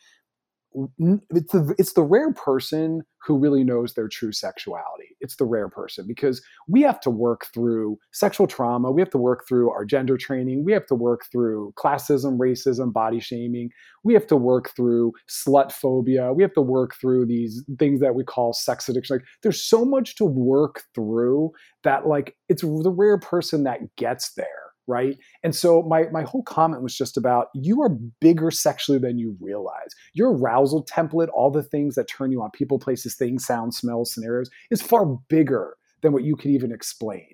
[1.30, 5.16] it's the it's the rare person who really knows their true sexuality.
[5.20, 9.18] It's the rare person because we have to work through sexual trauma, we have to
[9.18, 13.70] work through our gender training, we have to work through classism, racism, body shaming,
[14.04, 18.16] we have to work through slut phobia, we have to work through these things that
[18.16, 19.18] we call sex addiction.
[19.18, 21.52] Like there's so much to work through
[21.84, 25.18] that like it's the rare person that gets there right?
[25.44, 27.90] And so my my whole comment was just about you are
[28.20, 29.90] bigger sexually than you realize.
[30.14, 34.14] Your arousal template, all the things that turn you on, people, places, things, sounds, smells,
[34.14, 37.28] scenarios, is far bigger than what you could even explain.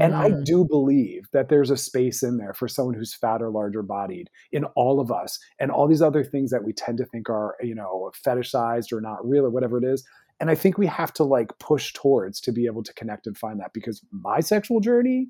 [0.00, 0.44] And I Mm.
[0.44, 4.30] do believe that there's a space in there for someone who's fat or larger bodied
[4.50, 7.56] in all of us and all these other things that we tend to think are,
[7.60, 10.02] you know, fetishized or not real or whatever it is.
[10.40, 13.36] And I think we have to like push towards to be able to connect and
[13.36, 15.28] find that because my sexual journey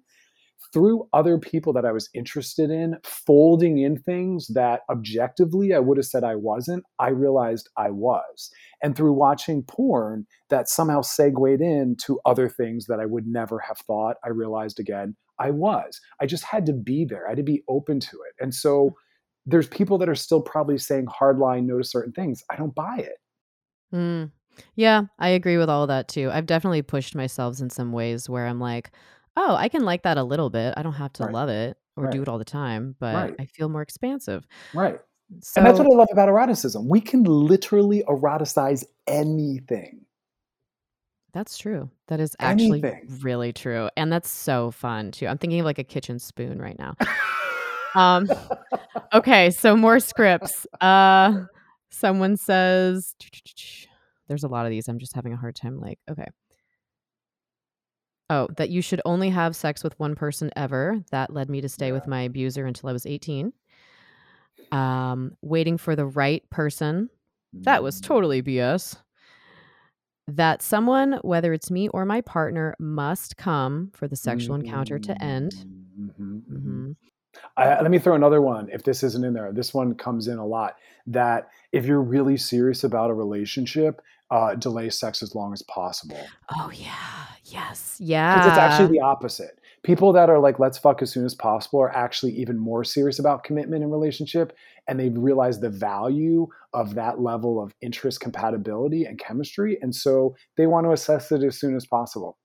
[0.72, 5.98] through other people that I was interested in, folding in things that objectively I would
[5.98, 8.50] have said I wasn't, I realized I was.
[8.82, 13.78] And through watching porn, that somehow segued into other things that I would never have
[13.78, 16.00] thought, I realized again, I was.
[16.20, 18.42] I just had to be there, I had to be open to it.
[18.42, 18.94] And so
[19.46, 22.42] there's people that are still probably saying hardline no to certain things.
[22.50, 23.18] I don't buy it.
[23.92, 24.30] Mm.
[24.74, 26.30] Yeah, I agree with all that too.
[26.30, 28.90] I've definitely pushed myself in some ways where I'm like,
[29.36, 30.74] oh, I can like that a little bit.
[30.76, 31.32] I don't have to Right.
[31.32, 33.34] love it or do it all the time, but Right.
[33.38, 34.46] I feel more expansive.
[34.74, 34.98] Right.
[35.56, 36.88] And that's what I love about eroticism.
[36.88, 40.00] We can literally eroticize anything.
[41.34, 41.88] that's true.
[42.08, 43.08] That is actually Anything.
[43.22, 43.88] really true.
[43.96, 45.26] And that's so fun too.
[45.26, 46.94] I'm thinking of like a kitchen spoon right now.
[47.94, 48.28] Um,
[49.14, 50.66] okay, so more scripts.
[50.78, 51.44] Uh,
[51.90, 53.14] someone says,
[54.28, 54.88] there's a lot of these.
[54.88, 55.78] I'm just having a hard time.
[55.80, 56.26] Like, okay.
[58.32, 61.02] Oh, that you should only have sex with one person ever.
[61.10, 63.52] That led me to stay with my abuser until I was 18.
[64.70, 67.10] Um, waiting for the right person.
[67.64, 68.02] That was Mm.
[68.02, 68.96] totally BS.
[70.28, 75.22] That someone, whether it's me or my partner, must come for the sexual encounter to
[75.22, 75.52] end.
[75.52, 76.62] Mhm, mhm, mhm.
[76.62, 76.92] hmm
[77.56, 79.52] I, let me throw another one if this isn't in there.
[79.52, 80.76] This one comes in a lot.
[81.06, 84.00] That if you're really serious about a relationship,
[84.30, 86.20] uh, delay sex as long as possible.
[86.56, 87.96] Oh yeah, yes,
[88.34, 89.58] Because it's actually the opposite.
[89.82, 93.18] People that are like, let's fuck as soon as possible are actually even more serious
[93.18, 94.56] about commitment and relationship.
[94.86, 99.78] And they realize the value of that level of interest, compatibility, and chemistry.
[99.82, 102.38] And so they want to assess it as soon as possible.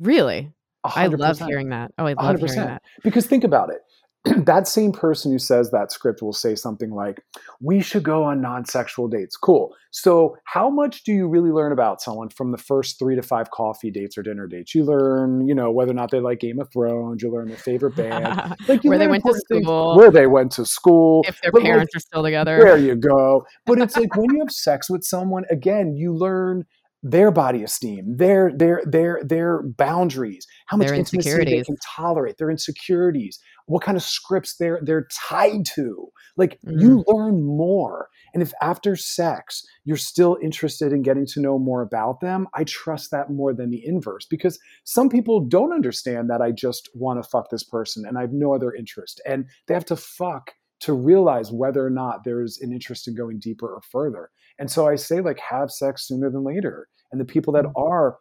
[0.00, 0.52] Really,
[0.84, 1.92] A I hundred love hearing that.
[1.98, 2.82] Oh, I love hundred hearing that.
[3.02, 3.80] Because think about it.
[4.44, 7.24] that same person who says that script will say something like,
[7.60, 9.36] We should go on non sexual dates.
[9.36, 9.74] Cool.
[9.90, 13.50] So, how much do you really learn about someone from the first three to five
[13.50, 14.74] coffee dates or dinner dates?
[14.74, 17.56] You learn, you know, whether or not they like Game of Thrones, you learn their
[17.56, 21.24] favorite band, like Where they went to important things, school, where they went to school,
[21.26, 22.58] if their but like, parents are still together.
[22.62, 23.44] there you go.
[23.66, 26.64] But it's like when you have sex with someone, again, you learn
[27.02, 32.38] their body esteem, their their their their boundaries, how much Their intimacy they can tolerate,
[32.38, 36.08] their insecurities, what kind of scripts they're they're tied to.
[36.36, 36.80] Like Mm.
[36.80, 38.08] you learn more.
[38.34, 42.64] And if after sex you're still interested in getting to know more about them, I
[42.64, 47.22] trust that more than the inverse because some people don't understand that I just want
[47.22, 49.20] to fuck this person and I have no other interest.
[49.26, 53.38] And they have to fuck to realize whether or not there's an interest in going
[53.38, 54.30] deeper or further.
[54.58, 56.88] And so I say like have sex sooner than later.
[57.12, 57.72] And the people that Mm.
[57.76, 58.18] are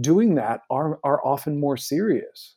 [0.00, 2.56] doing that are are often more serious.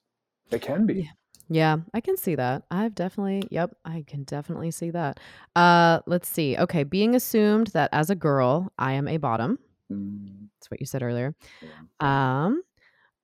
[0.49, 0.93] They can be.
[1.03, 1.11] Yeah.
[1.53, 2.63] Yeah, I can see that.
[2.71, 5.19] I've definitely, yep, I can definitely see that.
[5.55, 6.57] Uh, let's see.
[6.57, 9.59] Okay, being assumed that as a girl, I am a bottom.
[9.91, 11.35] Mm, That's what you said earlier.
[11.61, 11.69] yeah.
[11.99, 12.63] Um,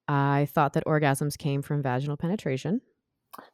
[0.08, 2.82] I thought that orgasms came from vaginal penetration.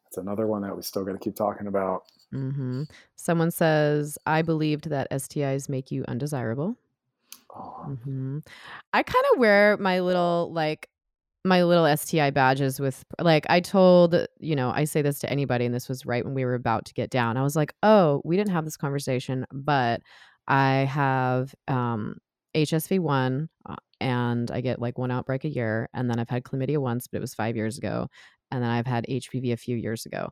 [0.03, 2.03] That's another one that we still got to keep talking about.
[2.31, 2.83] hmm
[3.15, 6.75] Someone says, I believed that STIs make you undesirable.
[7.55, 8.39] Oh, hmm
[8.93, 10.89] I kind of wear my little like
[11.45, 15.65] my little STI badges with like I told, you know, I say this to anybody
[15.65, 17.37] and this was right when we were about to get down.
[17.37, 20.01] I was like, "Oh, we didn't have this conversation, but
[20.47, 22.17] I have um
[22.55, 26.79] HSV1 uh, and I get like one outbreak a year and then I've had chlamydia
[26.79, 28.07] once, but it was 5 years ago,
[28.51, 30.29] and then I've had HPV a few years ago."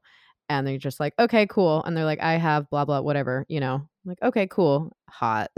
[0.50, 3.60] And they're just like, "Okay, cool." And they're like, "I have blah blah whatever, you
[3.60, 4.92] know." I'm like, "Okay, cool.
[5.10, 5.52] Hot."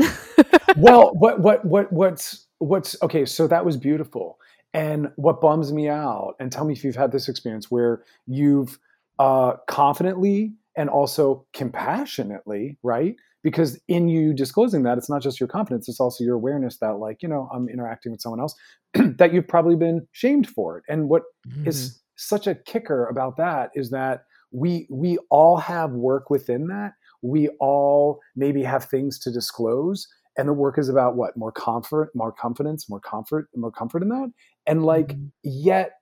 [0.77, 3.25] well, what what what what's what's okay?
[3.25, 4.37] So that was beautiful.
[4.75, 8.77] And what bums me out, and tell me if you've had this experience where you've
[9.19, 13.15] uh, confidently and also compassionately, right?
[13.41, 16.97] Because in you disclosing that, it's not just your confidence; it's also your awareness that,
[16.99, 18.55] like, you know, I'm interacting with someone else
[18.93, 20.83] that you've probably been shamed for it.
[20.89, 21.65] And what Mhm.
[21.67, 26.93] is such a kicker about that is that we we all have work within that.
[27.21, 32.11] We all maybe have things to disclose, and the work is about what more comfort,
[32.15, 34.31] more confidence, more comfort, more comfort in that.
[34.67, 35.31] And like, Mhm.
[35.43, 35.93] yet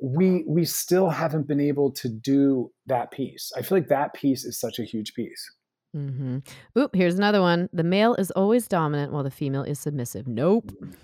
[0.00, 3.52] we we still haven't been able to do that piece.
[3.56, 5.56] I feel like that piece is such a huge piece.
[5.94, 6.38] hmm
[6.78, 7.68] Oop, here's another one.
[7.72, 10.26] The male is always dominant while the female is submissive.
[10.26, 10.72] Nope.
[10.80, 10.94] Mm,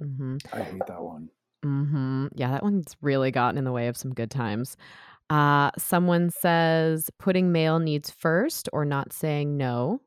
[0.00, 1.30] hmm I hate that one.
[1.62, 4.76] hmm Yeah, that one's really gotten in the way of some good times.
[5.30, 10.00] Uh, someone says putting male needs first or not saying no.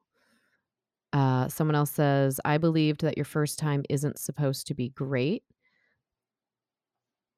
[1.13, 5.43] Uh, someone else says, I believed that your first time isn't supposed to be great.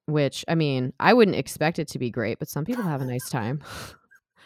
[0.06, 3.06] Which, I mean, I wouldn't expect it to be great, but some people have a
[3.06, 3.62] nice time.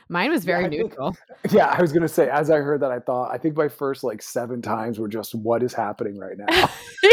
[0.09, 1.15] Mine was very yeah, neutral.
[1.41, 3.67] Think, yeah, I was gonna say, as I heard that, I thought I think my
[3.67, 6.45] first like seven times were just what is happening right now.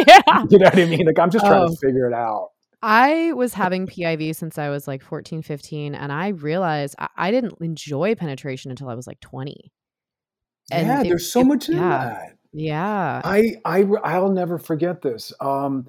[0.07, 0.45] yeah.
[0.49, 1.07] You know what I mean?
[1.07, 2.51] Like I'm just trying to figure it out.
[2.83, 7.31] I was having PIV since I was like 14, 15, and I realized I, I
[7.31, 9.73] didn't enjoy penetration until I was like 20.
[10.71, 12.39] And yeah, it, there's so it, much in yeah, that.
[12.53, 13.21] Yeah.
[13.25, 15.33] I I I'll never forget this.
[15.41, 15.89] Um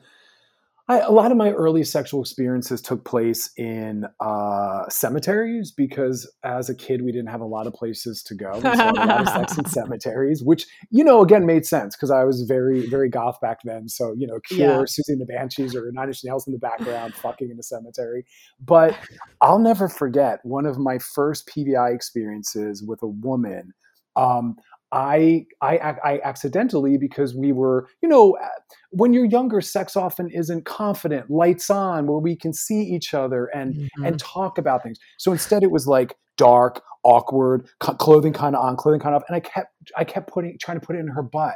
[0.88, 6.70] I, a lot of my early sexual experiences took place in uh, cemeteries because as
[6.70, 8.52] a kid we didn't have a lot of places to go.
[8.52, 12.44] A lot of sex in cemeteries, which you know again made sense because I was
[12.44, 13.90] very very goth back then.
[13.90, 14.78] So you know, Cure, yeah.
[14.78, 18.24] Siouxsie and the Banshees, or Nine Inch Nails in the background, fucking in the cemetery.
[18.64, 18.96] But
[19.42, 23.74] I'll never forget one of my first PVI experiences with a woman.
[24.16, 24.56] Um,
[24.92, 28.48] I, I, I accidentally because we were, you know, uh,
[28.92, 33.48] when you're younger, sex often isn't confident, lights on, where we can see each other
[33.48, 34.06] and mm-hmm.
[34.06, 34.98] and talk about things.
[35.18, 39.28] So instead, it was like dark, awkward, clothing kind of on, clothing kind of off,
[39.28, 41.56] and I kept I kept putting trying to put it in her butt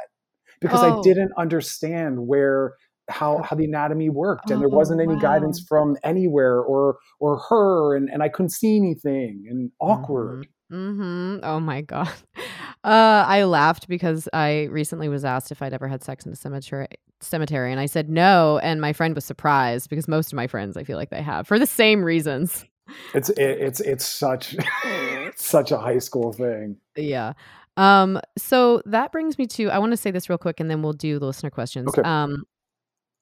[0.60, 0.98] because oh.
[0.98, 2.74] I didn't understand where
[3.08, 5.20] how how the anatomy worked and there wasn't any wow.
[5.20, 10.42] guidance from anywhere or or her and, and I couldn't see anything and awkward.
[10.42, 10.50] Mm-hmm.
[10.70, 11.38] Mm-hmm.
[11.42, 12.12] Oh my god.
[12.82, 16.34] Uh, I laughed because I recently was asked if I'd ever had sex in a
[16.36, 16.86] cemetery
[17.20, 20.78] cemetery and I said no and my friend was surprised because most of my friends
[20.78, 22.64] I feel like they have for the same reasons.
[23.12, 24.56] It's it, it's it's such
[25.36, 26.78] such a high school thing.
[26.96, 27.34] Yeah.
[27.76, 30.80] Um so that brings me to I want to say this real quick and then
[30.80, 31.88] we'll do the listener questions.
[31.88, 32.00] Okay.
[32.00, 32.44] Um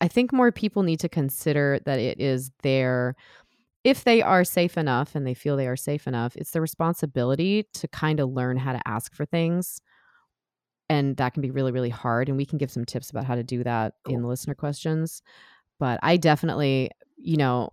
[0.00, 3.16] I think more people need to consider that it is their
[3.88, 7.66] if they are safe enough and they feel they are safe enough, it's their responsibility
[7.72, 9.80] to kind of learn how to ask for things.
[10.90, 12.28] And that can be really, really hard.
[12.28, 14.14] And we can give some tips about how to do that cool.
[14.14, 15.22] in the listener questions.
[15.78, 17.72] But I definitely, you know,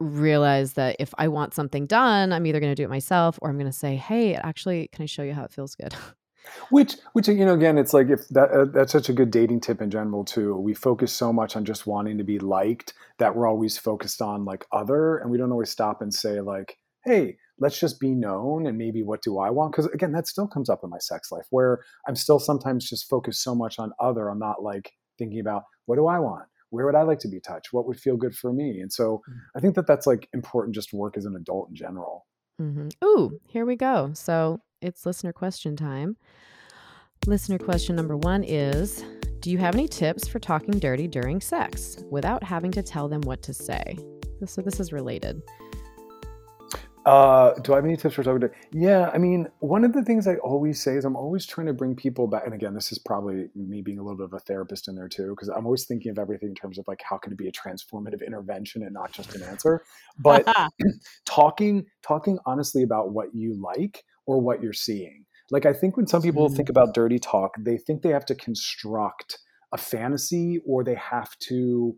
[0.00, 3.50] realize that if I want something done, I'm either going to do it myself or
[3.50, 5.94] I'm going to say, hey, actually, can I show you how it feels good?
[6.70, 9.60] Which, which you know, again, it's like if that uh, that's such a good dating
[9.60, 10.56] tip in general too.
[10.56, 14.44] We focus so much on just wanting to be liked that we're always focused on
[14.44, 18.66] like other, and we don't always stop and say like, hey, let's just be known,
[18.66, 19.72] and maybe what do I want?
[19.72, 23.08] Because again, that still comes up in my sex life where I'm still sometimes just
[23.08, 24.28] focused so much on other.
[24.28, 27.40] I'm not like thinking about what do I want where would I like to be
[27.40, 27.72] touched?
[27.72, 28.80] What would feel good for me?
[28.80, 29.34] And so mm.
[29.56, 32.26] I think that that's like important just to work as an adult in general.
[32.60, 32.88] Mm-hmm.
[33.04, 34.10] Ooh, here we go.
[34.14, 36.16] So it's listener question time.
[37.26, 39.04] Listener question number one is
[39.40, 43.20] Do you have any tips for talking dirty during sex without having to tell them
[43.22, 43.98] what to say?
[44.46, 45.42] So this is related.
[47.04, 48.50] Uh, do I have any tips for talking to?
[48.72, 51.72] Yeah, I mean, one of the things I always say is I'm always trying to
[51.72, 52.42] bring people back.
[52.44, 55.08] And again, this is probably me being a little bit of a therapist in there
[55.08, 57.46] too, because I'm always thinking of everything in terms of like how can it be
[57.46, 59.84] a transformative intervention and not just an answer.
[60.18, 60.46] But
[61.24, 65.24] talking, talking honestly about what you like or what you're seeing.
[65.50, 66.70] Like I think when some people think mm.
[66.70, 69.38] about dirty talk, they think they have to construct
[69.72, 71.96] a fantasy or they have to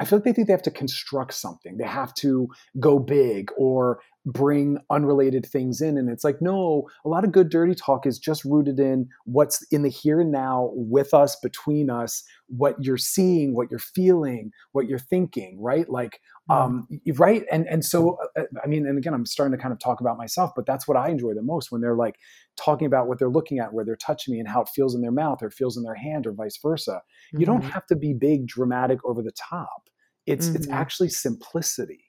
[0.00, 1.76] I feel like they think they have to construct something.
[1.76, 4.00] They have to go big or
[4.32, 5.96] bring unrelated things in.
[5.96, 9.66] And it's like, no, a lot of good dirty talk is just rooted in what's
[9.70, 14.50] in the here and now with us, between us, what you're seeing, what you're feeling,
[14.72, 15.88] what you're thinking, right?
[15.88, 16.86] Like, um,
[17.16, 17.44] right.
[17.50, 20.00] And, and so, uh, uh, I mean, and again, I'm starting to kind of talk
[20.00, 22.16] about myself, but that's what I enjoy the most when they're like
[22.56, 25.00] talking about what they're looking at, where they're touching me and how it feels in
[25.00, 27.00] their mouth or feels in their hand or vice versa.
[27.00, 27.40] Mm-hmm.
[27.40, 27.70] You don't mm-hmm.
[27.70, 29.88] have to be big, dramatic, over the top.
[30.26, 30.56] It's, mm-hmm.
[30.56, 32.07] it's actually simplicity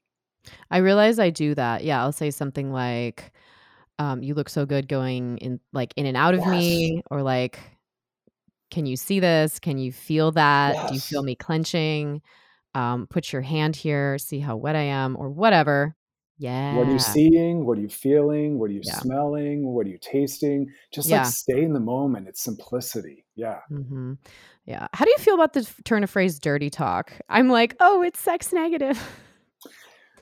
[0.72, 1.84] I realize I do that.
[1.84, 3.32] Yeah, I'll say something like,
[4.00, 6.52] um, "You look so good going in, like in and out of Yes.
[6.52, 7.60] me," or like,
[8.72, 9.60] "Can you see this?
[9.60, 10.78] Can you feel that?
[10.88, 12.22] Do you feel me clenching?
[12.76, 14.18] Um, put your hand here.
[14.18, 15.96] See how wet I am, or whatever."
[16.38, 16.76] Yeah.
[16.76, 17.66] What are you seeing?
[17.66, 18.60] What are you feeling?
[18.60, 19.00] What are you Yeah.
[19.00, 19.66] smelling?
[19.74, 20.72] What are you tasting?
[20.94, 22.28] Just like stay in the moment.
[22.30, 23.26] It's simplicity.
[23.36, 23.60] Yeah.
[23.70, 24.14] hmm
[24.66, 24.88] Yeah.
[24.94, 27.12] How do you feel about the turn of phrase "dirty talk"?
[27.28, 28.98] I'm like, "Oh, it's sex negative."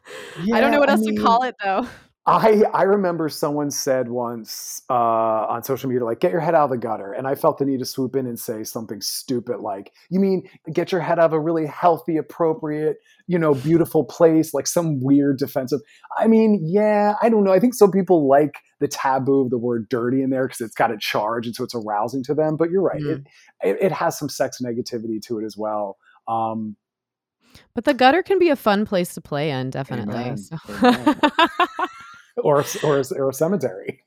[0.53, 1.87] I don't know what I else to call it though.
[2.29, 6.65] I I remember someone said once uh, on social media, like, "Get your head out
[6.65, 9.59] of the gutter," and I felt the need to swoop in and say something stupid
[9.61, 14.03] like, "You mean get your head out of a really healthy, appropriate, you know, beautiful
[14.03, 15.79] place, like some weird defensive?"
[16.17, 17.53] I mean, yeah, I don't know.
[17.53, 20.75] I think some people like the taboo of the word "dirty" in there because it's
[20.75, 22.57] got a charge, and so it's arousing to them.
[22.57, 23.25] But you're right; it, Mm.
[23.63, 25.95] it it has some sex negativity to it as well.
[26.27, 26.75] Um,
[27.75, 30.15] But the gutter can be a fun place to play in, definitely.
[30.15, 30.37] amen.
[30.37, 31.19] So Amen.
[32.37, 34.03] or or, or a cemetery.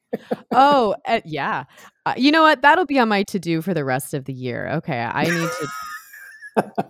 [0.53, 1.65] oh uh, yeah,
[2.07, 2.63] uh, you know what?
[2.63, 4.69] That'll be on my to do for the rest of the year.
[4.69, 5.69] Okay, I need to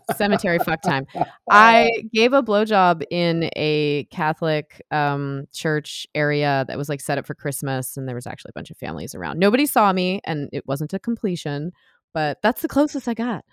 [0.16, 1.06] cemetery fuck time.
[1.50, 7.26] I gave a blowjob in a Catholic um, church area that was like set up
[7.26, 9.38] for Christmas, and there was actually a bunch of families around.
[9.38, 11.72] Nobody saw me, and it wasn't a completion,
[12.14, 13.44] but that's the closest I got.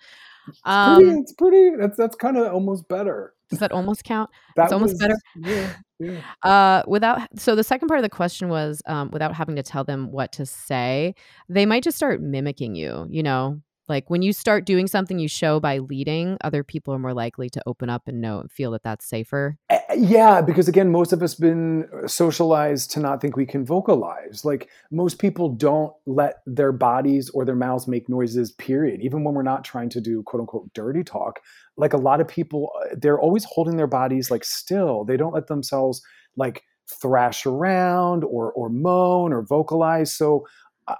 [0.64, 1.76] Um, pretty, it's pretty.
[1.76, 3.34] That's that's kind of almost better.
[3.50, 4.30] Does that almost count?
[4.56, 5.14] That it's almost was, better.
[5.36, 6.20] Yeah, yeah.
[6.50, 9.84] Uh, without so the second part of the question was um, without having to tell
[9.84, 11.14] them what to say,
[11.48, 13.06] they might just start mimicking you.
[13.10, 16.98] You know, like when you start doing something you show by leading, other people are
[16.98, 19.58] more likely to open up and know and feel that that's safer.
[19.96, 24.44] Yeah, because again, most of us been socialized to not think we can vocalize.
[24.44, 28.52] Like most people don't let their bodies or their mouths make noises.
[28.52, 29.00] Period.
[29.00, 31.40] Even when we're not trying to do quote unquote dirty talk,
[31.76, 35.04] like a lot of people, uh, they're always holding their bodies like still.
[35.04, 36.02] They don't let themselves
[36.36, 40.14] like thrash around or or moan or vocalize.
[40.14, 40.46] So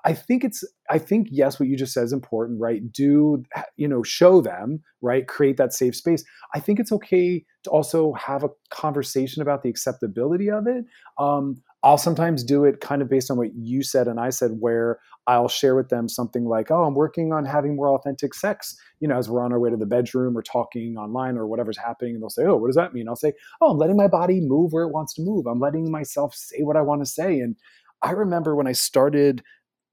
[0.05, 2.81] I think it's I think yes, what you just said is important, right?
[2.93, 3.43] Do
[3.77, 5.27] you know show them, right?
[5.27, 6.25] Create that safe space.
[6.55, 10.85] I think it's okay to also have a conversation about the acceptability of it.
[11.19, 14.57] Um, I'll sometimes do it kind of based on what you said and I said,
[14.59, 18.77] where I'll share with them something like, "Oh, I'm working on having more authentic sex."
[19.01, 21.79] You know, as we're on our way to the bedroom or talking online or whatever's
[21.79, 24.09] happening, and they'll say, "Oh, what does that mean?" I'll say, "Oh, I'm letting my
[24.09, 25.47] body move where it wants to move.
[25.47, 27.57] I'm letting myself say what I want to say." And
[28.03, 29.43] I remember when I started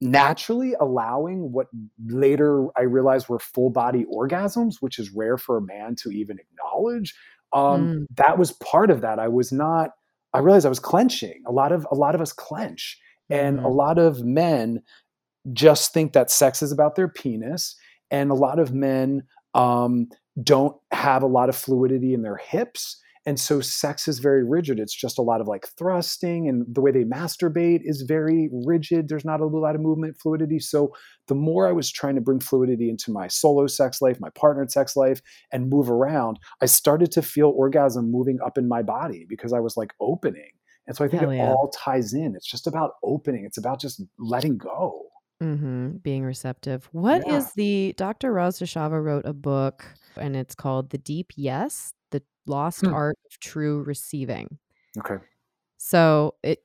[0.01, 1.67] naturally allowing what
[2.05, 6.37] later I realized were full body orgasms, which is rare for a man to even
[6.39, 7.15] acknowledge.
[7.53, 8.05] Um, mm.
[8.15, 9.19] That was part of that.
[9.19, 9.91] I was not.
[10.33, 11.43] I realized I was clenching.
[11.47, 13.63] A lot of a lot of us clench, and mm.
[13.63, 14.81] a lot of men
[15.53, 17.75] just think that sex is about their penis,
[18.11, 19.23] and a lot of men
[19.53, 20.09] um,
[20.43, 24.80] don't have a lot of fluidity in their hips and so sex is very rigid.
[24.80, 29.07] It's just a lot of like thrusting, and the way they masturbate is very rigid.
[29.07, 30.59] There's not a lot of movement fluidity.
[30.59, 30.93] So
[31.28, 34.71] the more I was trying to bring fluidity into my solo sex life, my partnered
[34.71, 35.21] sex life,
[35.51, 39.59] and move around, I started to feel orgasm moving up in my body because I
[39.59, 40.51] was like opening.
[40.88, 41.49] And so I think Hell it yeah.
[41.49, 42.36] all ties in.
[42.36, 43.43] It's just about opening.
[43.43, 45.01] It's about just letting go.
[45.41, 45.97] Mm-hmm.
[46.03, 46.88] Being receptive.
[46.91, 47.38] What yeah.
[47.38, 48.32] is the Dr.
[48.32, 49.84] Roz Dischiavo wrote a book
[50.15, 51.91] and it's called The Deep Yes
[52.45, 52.93] lost hmm.
[52.93, 54.57] art of true receiving.
[54.97, 55.17] Okay.
[55.77, 56.59] So it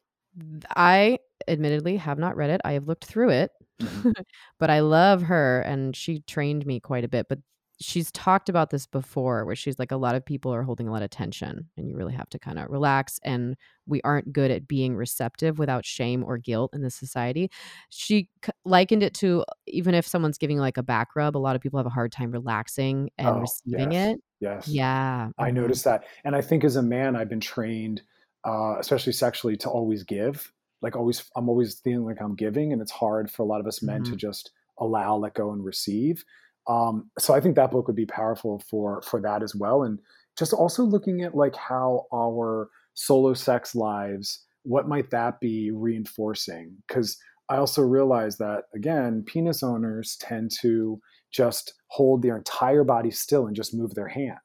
[0.76, 1.18] I
[1.48, 2.60] admittedly have not read it.
[2.64, 3.50] I have looked through it.
[3.80, 4.10] Mm-hmm.
[4.58, 7.26] but I love her and she trained me quite a bit.
[7.28, 7.40] But
[7.80, 10.92] she's talked about this before where she's like a lot of people are holding a
[10.92, 13.56] lot of tension and you really have to kind of relax and
[13.86, 17.50] we aren't good at being receptive without shame or guilt in this society
[17.88, 18.28] she
[18.64, 21.78] likened it to even if someone's giving like a back rub a lot of people
[21.78, 25.56] have a hard time relaxing and oh, receiving yes, it yes yeah i mm-hmm.
[25.56, 28.02] noticed that and i think as a man i've been trained
[28.42, 30.52] uh, especially sexually to always give
[30.82, 33.66] like always i'm always feeling like i'm giving and it's hard for a lot of
[33.66, 34.12] us men mm-hmm.
[34.12, 36.24] to just allow let go and receive
[36.66, 39.98] um, so I think that book would be powerful for for that as well, and
[40.38, 46.76] just also looking at like how our solo sex lives, what might that be reinforcing?
[46.86, 51.00] Because I also realize that again, penis owners tend to
[51.32, 54.38] just hold their entire body still and just move their hand,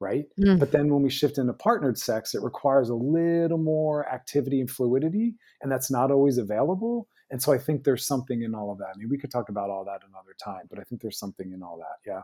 [0.00, 0.24] right?
[0.38, 0.58] Mm.
[0.58, 4.70] But then when we shift into partnered sex, it requires a little more activity and
[4.70, 7.08] fluidity, and that's not always available.
[7.30, 8.88] And so I think there's something in all of that.
[8.94, 11.52] I mean, we could talk about all that another time, but I think there's something
[11.52, 12.10] in all that.
[12.10, 12.22] Yeah.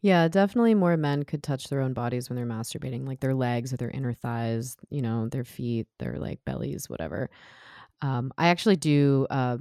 [0.00, 3.72] Yeah, definitely more men could touch their own bodies when they're masturbating, like their legs
[3.72, 7.28] or their inner thighs, you know, their feet, their like bellies, whatever.
[8.02, 9.58] Um, I actually do uh,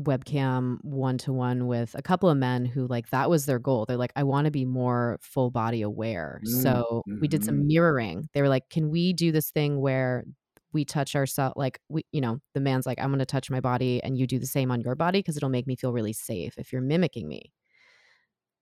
[0.00, 3.86] webcam one to one with a couple of men who like that was their goal.
[3.86, 6.40] They're like, I want to be more full body aware.
[6.44, 6.60] Mm-hmm.
[6.60, 7.66] So we did some mm-hmm.
[7.68, 8.28] mirroring.
[8.34, 10.24] They were like, Can we do this thing where
[10.72, 13.60] we touch ourselves like we you know the man's like i'm going to touch my
[13.60, 16.12] body and you do the same on your body because it'll make me feel really
[16.12, 17.52] safe if you're mimicking me.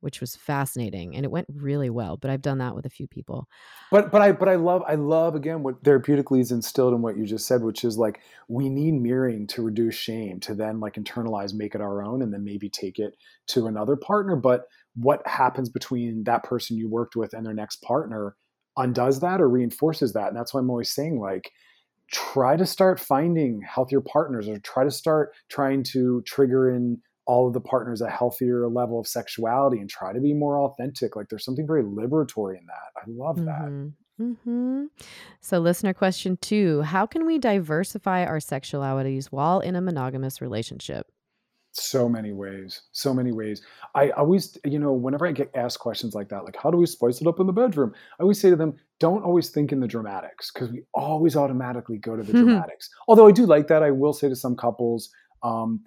[0.02, 3.06] Which was fascinating and it went really well but i've done that with a few
[3.06, 3.46] people.
[3.90, 7.18] But but i but i love i love again what therapeutically is instilled in what
[7.18, 10.94] you just said which is like we need mirroring to reduce shame to then like
[10.94, 13.14] internalize make it our own and then maybe take it
[13.48, 14.62] to another partner but
[14.94, 18.36] what happens between that person you worked with and their next partner
[18.78, 21.52] undoes that or reinforces that and that's why i'm always saying like
[22.12, 27.46] try to start finding healthier partners or try to start trying to trigger in all
[27.46, 31.28] of the partners a healthier level of sexuality and try to be more authentic like
[31.28, 33.88] there's something very liberatory in that i love that mm-hmm.
[34.20, 34.84] Mm-hmm.
[35.40, 41.06] So, listener question two How can we diversify our sexualities while in a monogamous relationship?
[41.72, 42.82] So many ways.
[42.92, 43.62] So many ways.
[43.94, 46.86] I always, you know, whenever I get asked questions like that, like how do we
[46.86, 47.94] spice it up in the bedroom?
[48.18, 51.98] I always say to them, don't always think in the dramatics because we always automatically
[51.98, 52.88] go to the dramatics.
[53.08, 53.82] Although I do like that.
[53.82, 55.10] I will say to some couples,
[55.42, 55.80] um,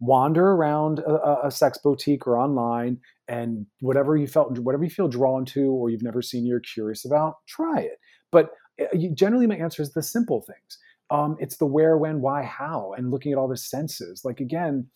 [0.00, 5.08] wander around a, a, sex boutique or online and whatever you felt whatever you feel
[5.08, 7.98] drawn to or you've never seen you're curious about try it
[8.30, 10.78] but uh, generally my answer is the simple things
[11.10, 14.86] um, it's the where when why how and looking at all the senses like again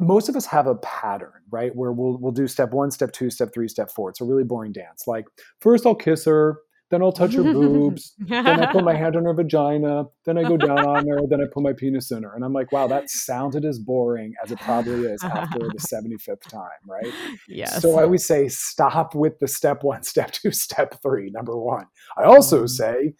[0.00, 3.30] most of us have a pattern right where we'll, we'll do step one step two
[3.30, 5.24] step three step four it's a really boring dance like
[5.60, 6.58] first i'll kiss her
[6.90, 8.14] then I'll touch her boobs.
[8.28, 10.04] then I put my hand on her vagina.
[10.24, 11.18] Then I go down on her.
[11.28, 12.32] Then I put my penis in her.
[12.32, 15.78] And I'm like, wow, that sounded as boring as it probably is after the
[16.28, 17.12] 75th time, right?
[17.48, 17.82] Yes.
[17.82, 21.86] So I always say, stop with the step one, step two, step three, number one.
[22.16, 22.70] I also mm.
[22.70, 23.14] say,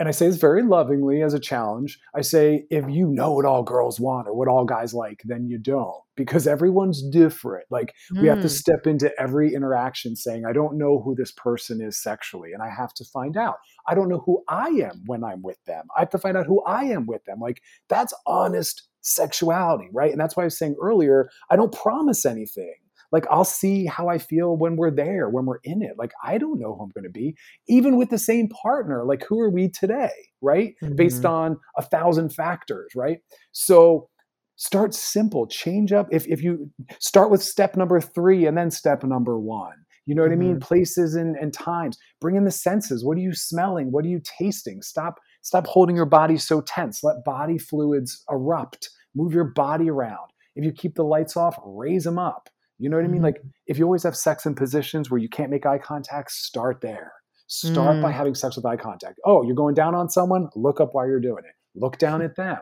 [0.00, 2.00] and I say this very lovingly as a challenge.
[2.16, 5.46] I say, if you know what all girls want or what all guys like, then
[5.46, 7.66] you don't because everyone's different.
[7.70, 8.22] Like mm.
[8.22, 8.50] we have to mm.
[8.50, 12.70] step into every interaction saying, I don't know who this person is sexually, and I
[12.70, 13.56] have to find out.
[13.86, 15.84] I don't know who I am when I'm with them.
[15.94, 17.38] I have to find out who I am with them.
[17.38, 20.12] Like that's honest sexuality, right?
[20.12, 22.74] And that's why I was saying earlier, I don't promise anything
[23.12, 25.92] like I'll see how I feel when we're there, when we're in it.
[25.98, 27.36] Like I don't know who I'm going to be,
[27.68, 29.04] even with the same partner.
[29.04, 30.74] Like who are we today, right?
[30.82, 30.96] Mm-hmm.
[30.96, 33.18] Based on a thousand factors, right?
[33.52, 34.08] So
[34.56, 36.08] start simple, change up.
[36.10, 39.74] If if you start with step number three and then step number one.
[40.06, 40.40] You know what mm-hmm.
[40.40, 40.54] I mean?
[40.56, 40.66] Mm-hmm.
[40.66, 41.96] Places and, and times.
[42.20, 43.04] Bring in the senses.
[43.04, 43.92] What are you smelling?
[43.92, 44.82] What are you tasting?
[44.82, 47.02] Stop stop holding your body so tense.
[47.02, 48.90] Let body fluids erupt.
[49.14, 50.30] Move your body around.
[50.56, 52.49] If you keep the lights off, raise them up.
[52.80, 53.22] You know what I mean?
[53.22, 53.48] Like mm-hmm.
[53.66, 57.12] if you always have sex in positions where you can't make eye contact, start there.
[57.46, 58.02] Start mm.
[58.02, 59.18] by having sex with eye contact.
[59.24, 60.48] Oh, you're going down on someone?
[60.54, 61.54] Look up while you're doing it.
[61.74, 62.58] Look down at them.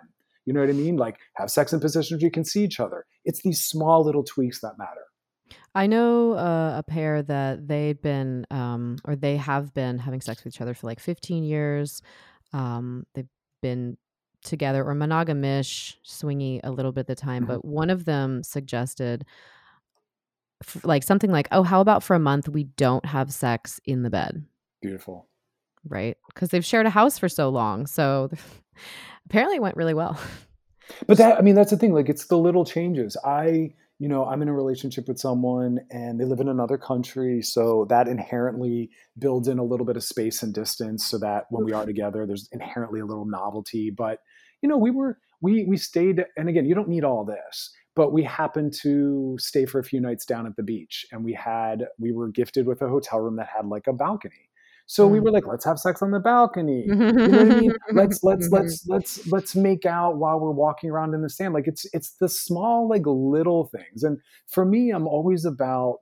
[0.46, 0.96] You know what I mean?
[0.96, 3.04] Like have sex in positions where you can see each other.
[3.24, 5.02] It's these small little tweaks that matter.
[5.74, 10.42] I know uh, a pair that they've been, um, or they have been having sex
[10.42, 12.02] with each other for like 15 years.
[12.54, 13.28] Um, they've
[13.60, 13.98] been
[14.42, 17.52] together or monogamish, swingy a little bit the time, mm-hmm.
[17.52, 19.26] but one of them suggested
[20.82, 24.11] like something like, "Oh, how about for a month we don't have sex in the
[24.11, 24.44] bed?"
[24.82, 25.28] Beautiful.
[25.84, 26.16] Right?
[26.34, 27.86] Cuz they've shared a house for so long.
[27.86, 28.30] So
[29.26, 30.18] apparently it went really well.
[31.06, 33.16] But that I mean that's the thing like it's the little changes.
[33.24, 37.42] I you know, I'm in a relationship with someone and they live in another country.
[37.42, 41.64] So that inherently builds in a little bit of space and distance so that when
[41.64, 43.90] we are together, there's inherently a little novelty.
[43.90, 44.20] But,
[44.62, 48.12] you know, we were, we, we stayed, and again, you don't need all this, but
[48.12, 51.84] we happened to stay for a few nights down at the beach and we had
[51.99, 54.49] we were gifted with a hotel room that had like a balcony.
[54.86, 55.11] So mm.
[55.11, 56.84] we were like let's have sex on the balcony.
[56.88, 57.74] You know what i mean?
[57.92, 61.55] Let's let's let's let's let's make out while we're walking around in the sand.
[61.55, 64.05] Like it's it's the small like little things.
[64.05, 65.96] And for me i'm always about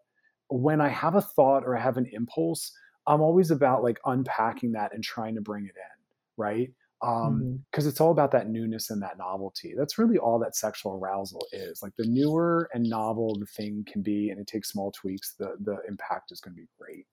[0.48, 2.72] when i have a thought or i have an impulse
[3.06, 5.96] i'm always about like unpacking that and trying to bring it in
[6.36, 6.70] right
[7.00, 7.88] because um, mm-hmm.
[7.88, 9.74] it's all about that newness and that novelty.
[9.76, 11.82] That's really all that sexual arousal is.
[11.82, 15.56] Like the newer and novel the thing can be, and it takes small tweaks, the
[15.60, 17.06] the impact is going to be great.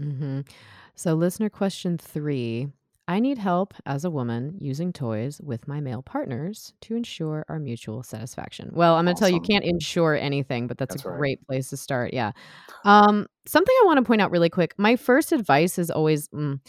[0.00, 0.40] Mm-hmm.
[0.94, 2.68] So, listener question three.
[3.06, 7.58] I need help as a woman using toys with my male partners to ensure our
[7.58, 8.68] mutual satisfaction.
[8.74, 9.22] Well, I'm going to awesome.
[9.22, 11.18] tell you, you can't ensure anything, but that's, that's a right.
[11.18, 12.12] great place to start.
[12.12, 12.32] Yeah.
[12.84, 14.74] Um, something I want to point out really quick.
[14.76, 16.60] My first advice is always mm,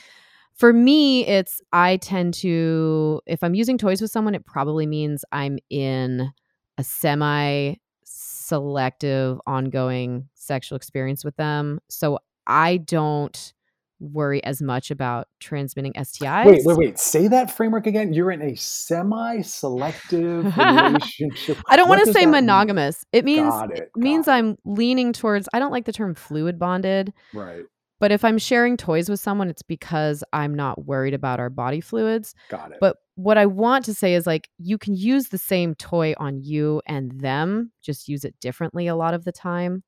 [0.59, 5.23] for me, it's I tend to, if I'm using toys with someone, it probably means
[5.31, 6.33] I'm in
[6.77, 11.79] a semi selective, ongoing sexual experience with them.
[11.87, 13.53] So I don't
[14.01, 16.45] worry as much about transmitting STIs.
[16.45, 16.99] Wait, wait, wait.
[16.99, 18.11] Say that framework again.
[18.11, 21.57] You're in a semi-selective relationship.
[21.69, 23.05] I don't want to say monogamous.
[23.13, 23.19] Mean?
[23.19, 23.79] It means it.
[23.79, 24.31] it means it.
[24.31, 27.13] I'm leaning towards I don't like the term fluid bonded.
[27.33, 27.63] Right.
[27.99, 31.81] But if I'm sharing toys with someone, it's because I'm not worried about our body
[31.81, 32.33] fluids.
[32.49, 32.77] Got it.
[32.79, 36.41] But what I want to say is like you can use the same toy on
[36.41, 39.83] you and them, just use it differently a lot of the time.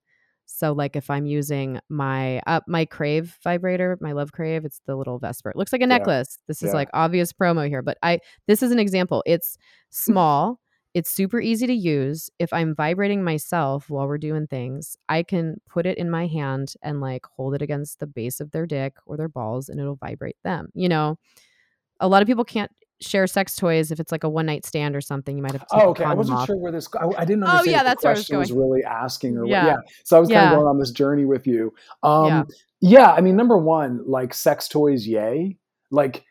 [0.45, 4.95] So like if I'm using my uh, my Crave vibrator, my Love Crave, it's the
[4.95, 5.49] little Vesper.
[5.51, 6.37] It looks like a necklace.
[6.37, 6.43] Yeah.
[6.49, 6.73] This is yeah.
[6.73, 9.23] like obvious promo here, but I this is an example.
[9.25, 9.57] It's
[9.89, 10.59] small.
[10.93, 12.29] It's super easy to use.
[12.37, 16.73] If I'm vibrating myself while we're doing things, I can put it in my hand
[16.81, 19.95] and like hold it against the base of their dick or their balls and it'll
[19.95, 20.67] vibrate them.
[20.73, 21.17] You know,
[21.99, 22.71] a lot of people can't
[23.01, 25.35] share sex toys if it's like a one night stand or something.
[25.35, 25.65] You might have.
[25.71, 26.03] oh, okay.
[26.03, 26.47] I wasn't off.
[26.47, 26.87] sure where this.
[26.99, 27.67] I, I didn't understand.
[27.67, 29.63] Oh, yeah, that's the question was, was, really asking or yeah.
[29.63, 29.93] What, yeah.
[30.03, 31.73] So I was kind of going on this journey with you.
[32.03, 32.43] Um, yeah.
[32.81, 33.11] yeah.
[33.11, 35.57] I mean, number one, like sex toys, yay.
[35.89, 36.23] Like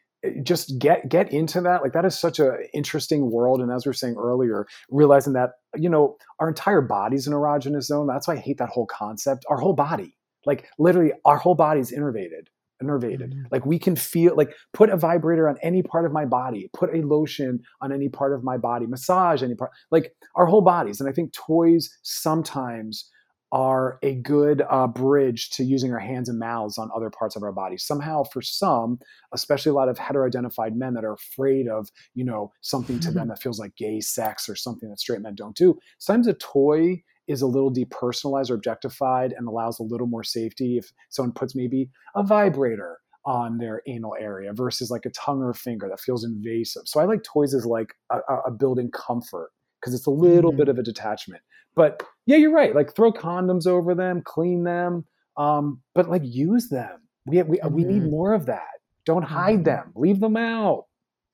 [0.42, 3.90] just get get into that like that is such a interesting world and as we
[3.90, 8.34] are saying earlier realizing that you know our entire body's an erogenous zone that's why
[8.34, 12.48] i hate that whole concept our whole body like literally our whole body's innervated
[12.82, 13.42] innervated mm-hmm.
[13.50, 16.94] like we can feel like put a vibrator on any part of my body put
[16.94, 21.00] a lotion on any part of my body massage any part like our whole bodies
[21.00, 23.10] and i think toys sometimes
[23.52, 27.42] are a good uh, bridge to using our hands and mouths on other parts of
[27.42, 27.76] our body.
[27.76, 28.98] Somehow, for some,
[29.32, 33.28] especially a lot of hetero-identified men that are afraid of, you know, something to them
[33.28, 35.78] that feels like gay sex or something that straight men don't do.
[35.98, 40.78] Sometimes a toy is a little depersonalized or objectified and allows a little more safety
[40.78, 45.50] if someone puts maybe a vibrator on their anal area versus like a tongue or
[45.50, 46.82] a finger that feels invasive.
[46.86, 49.50] So I like toys as like a, a building comfort
[49.80, 50.58] because it's a little mm-hmm.
[50.58, 51.42] bit of a detachment.
[51.74, 52.74] But yeah, you're right.
[52.74, 55.04] Like throw condoms over them, clean them,
[55.36, 57.00] um, but like use them.
[57.26, 57.74] We we mm-hmm.
[57.74, 58.10] we need mm-hmm.
[58.10, 58.66] more of that.
[59.04, 59.62] Don't hide mm-hmm.
[59.64, 59.92] them.
[59.94, 60.86] Leave them out.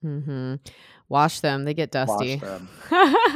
[0.05, 0.55] Mm-hmm.
[1.09, 1.65] Wash them.
[1.65, 2.41] They get dusty.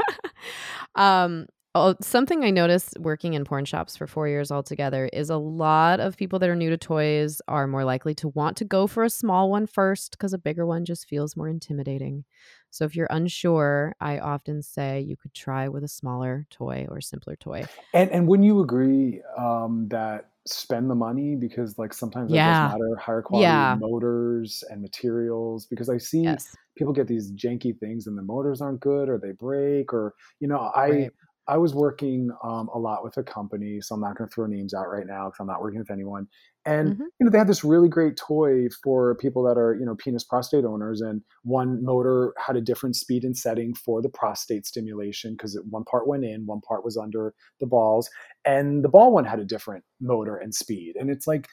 [0.95, 5.37] um, Oh, something I noticed working in porn shops for four years altogether is a
[5.37, 8.89] lot of people that are new to toys are more likely to want to go
[8.89, 12.25] for a small one first because a bigger one just feels more intimidating.
[12.71, 17.01] So if you're unsure, I often say you could try with a smaller toy or
[17.01, 17.65] simpler toy.
[17.93, 22.49] And and wouldn't you agree um, that spend the money because like sometimes yeah.
[22.49, 23.77] it does matter higher quality yeah.
[23.79, 26.57] motors and materials because I see yes.
[26.77, 30.49] people get these janky things and the motors aren't good or they break or you
[30.49, 31.11] know I right.
[31.49, 34.47] I was working um, a lot with a company, so I'm not going to throw
[34.47, 36.29] names out right now because I'm not working with anyone.
[36.65, 37.03] And mm-hmm.
[37.03, 40.25] you know, they had this really great toy for people that are you know penis
[40.25, 45.33] prostate owners, and one motor had a different speed and setting for the prostate stimulation
[45.33, 48.11] because one part went in, one part was under the balls,
[48.45, 50.95] and the ball one had a different motor and speed.
[51.01, 51.49] And it's like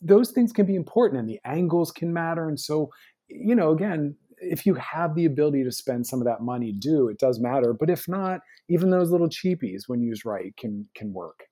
[0.00, 2.90] those things can be important, and the angles can matter, and so
[3.34, 7.08] you know, again, if you have the ability to spend some of that money, do
[7.08, 7.72] it does matter.
[7.72, 11.44] But if not, even those little cheapies, when used right, can can work.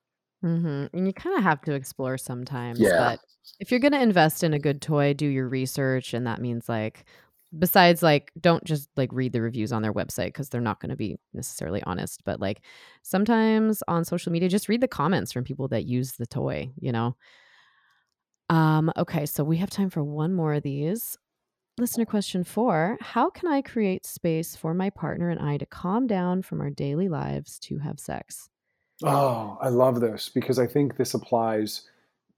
[0.45, 0.97] Mm-hmm.
[0.97, 2.81] And you kind of have to explore sometimes.
[2.81, 2.99] Yeah.
[2.99, 3.21] But
[3.59, 6.69] if you're going to invest in a good toy, do your research, and that means
[6.69, 7.05] like
[7.59, 10.91] besides like don't just like read the reviews on their website because they're not going
[10.91, 12.61] to be necessarily honest but like
[13.03, 16.93] sometimes on social media just read the comments from people that use the toy you
[16.93, 17.17] know
[18.51, 21.19] um okay so we have time for one more of these
[21.81, 26.07] Listener question four How can I create space for my partner and I to calm
[26.07, 28.51] down from our daily lives to have sex?
[29.03, 31.89] Oh, I love this because I think this applies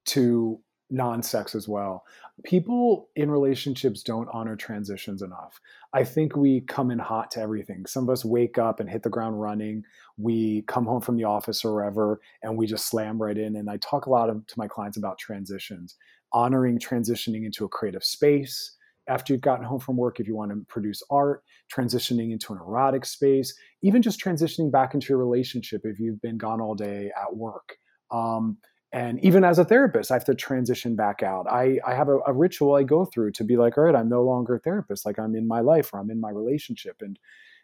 [0.06, 2.04] to non sex as well.
[2.44, 5.60] People in relationships don't honor transitions enough.
[5.92, 7.84] I think we come in hot to everything.
[7.86, 9.82] Some of us wake up and hit the ground running.
[10.18, 13.56] We come home from the office or wherever and we just slam right in.
[13.56, 15.96] And I talk a lot of, to my clients about transitions,
[16.32, 18.76] honoring transitioning into a creative space
[19.08, 21.42] after you've gotten home from work if you want to produce art,
[21.74, 26.38] transitioning into an erotic space, even just transitioning back into your relationship if you've been
[26.38, 27.76] gone all day at work.
[28.10, 28.58] Um,
[28.92, 31.46] and even as a therapist, I have to transition back out.
[31.50, 34.10] I, I have a, a, ritual I go through to be like, all right, I'm
[34.10, 35.06] no longer a therapist.
[35.06, 36.96] Like I'm in my life or I'm in my relationship.
[37.00, 37.18] And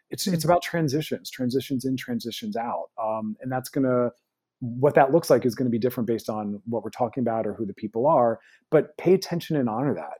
[0.09, 2.89] it's, it's about transitions, transitions in, transitions out.
[3.01, 4.11] Um, and that's going to,
[4.59, 7.45] what that looks like is going to be different based on what we're talking about
[7.45, 8.39] or who the people are.
[8.71, 10.17] But pay attention and honor that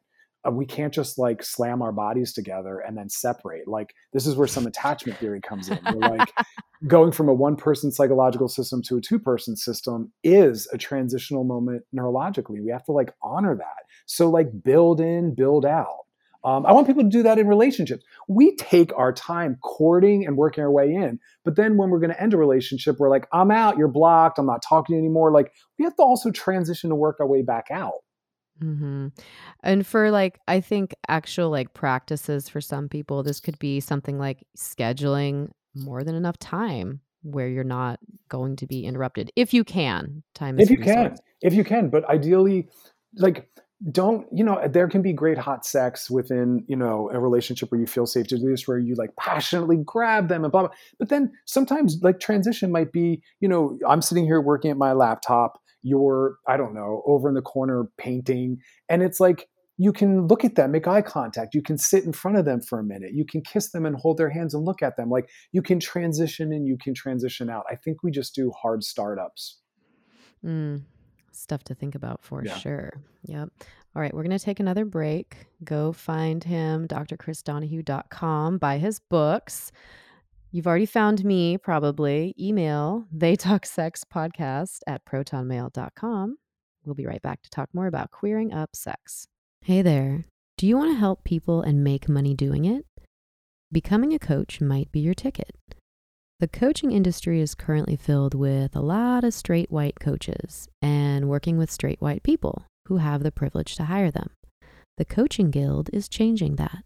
[0.52, 3.68] we can't just like slam our bodies together and then separate.
[3.68, 5.80] Like this is where some attachment theory comes in.
[5.86, 6.32] We're like
[6.88, 11.44] going from a one person psychological system to a two person system is a transitional
[11.44, 12.64] moment neurologically.
[12.64, 13.86] We have to like honor that.
[14.06, 16.06] So like build in, build out.
[16.46, 18.06] Um, I want people to do that in relationships.
[18.30, 22.14] We take our time courting and working our way in, but then when we're going
[22.14, 25.00] to end a relationship, we're like, I'm out, you're blocked, I'm not talking to you
[25.00, 25.34] anymore.
[25.34, 28.04] Like we have to also transition to work our way back out.
[28.64, 29.08] Mm-hmm.
[29.64, 34.18] And for like, I think actual like practices for some people, this could be something
[34.18, 38.00] like scheduling more than enough time where you're not
[38.30, 40.24] going to be interrupted if you can.
[40.36, 40.70] Time is.
[40.70, 42.70] if you can, if you can, but ideally,
[43.16, 43.50] like
[43.92, 47.80] don't you know there can be great hot sex within you know a relationship where
[47.80, 50.72] you feel safe to do this where you like passionately grab them and blah blah
[50.98, 54.92] but then sometimes like transition might be you know i'm sitting here working at my
[54.92, 58.58] laptop you're i don't know over in the corner painting
[58.90, 62.12] and it's like you can look at them make eye contact you can sit in
[62.12, 64.66] front of them for a minute you can kiss them and hold their hands and
[64.66, 68.12] look at them like you can transition and you can transition out i think we
[68.12, 69.60] just do hard startups
[70.46, 70.82] mm,
[71.32, 72.58] stuff to think about for yeah.
[72.58, 73.50] sure yep
[73.96, 75.48] all right, we're going to take another break.
[75.64, 79.72] Go find him, drchrisdonaghue.com, buy his books.
[80.52, 82.34] You've already found me, probably.
[82.40, 86.38] Email they talk sex podcast at protonmail.com.
[86.84, 89.28] We'll be right back to talk more about queering up sex.
[89.62, 90.26] Hey there.
[90.58, 92.86] Do you want to help people and make money doing it?
[93.72, 95.56] Becoming a coach might be your ticket.
[96.40, 101.58] The coaching industry is currently filled with a lot of straight white coaches and working
[101.58, 104.32] with straight white people who have the privilege to hire them.
[104.98, 106.84] The Coaching Guild is changing that.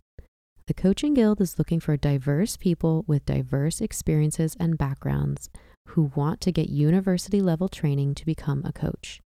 [0.66, 5.50] The Coaching Guild is looking for diverse people with diverse experiences and backgrounds
[5.90, 9.20] who want to get university level training to become a coach.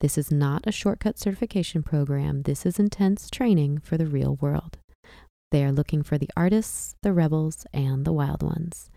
[0.00, 4.76] This is not a shortcut certification program, this is intense training for the real world.
[5.50, 8.90] They are looking for the artists, the rebels, and the wild ones.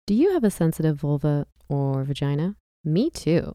[0.08, 2.56] Do you have a sensitive vulva or vagina?
[2.84, 3.54] Me too.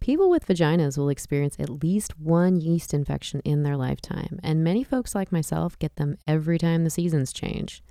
[0.00, 4.82] People with vaginas will experience at least one yeast infection in their lifetime, and many
[4.82, 7.82] folks like myself get them every time the seasons change.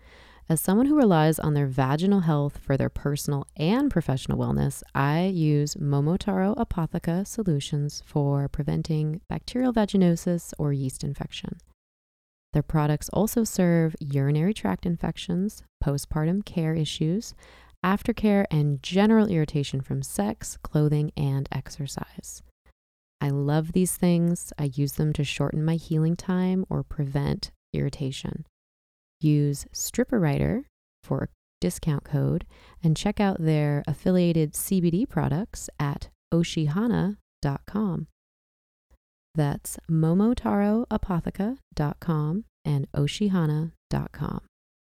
[0.50, 5.28] As someone who relies on their vaginal health for their personal and professional wellness, I
[5.28, 11.58] use Momotaro Apotheca solutions for preventing bacterial vaginosis or yeast infection.
[12.52, 17.34] Their products also serve urinary tract infections, postpartum care issues,
[17.84, 22.42] aftercare, and general irritation from sex, clothing, and exercise.
[23.22, 24.52] I love these things.
[24.58, 28.48] I use them to shorten my healing time or prevent irritation.
[29.22, 30.66] Use Stripper Writer
[31.04, 31.28] for a
[31.62, 32.46] discount code
[32.84, 38.08] and check out their affiliated CBD products at oshihana.com.
[39.36, 44.42] That's momotaroapotheca.com and oshihana.com.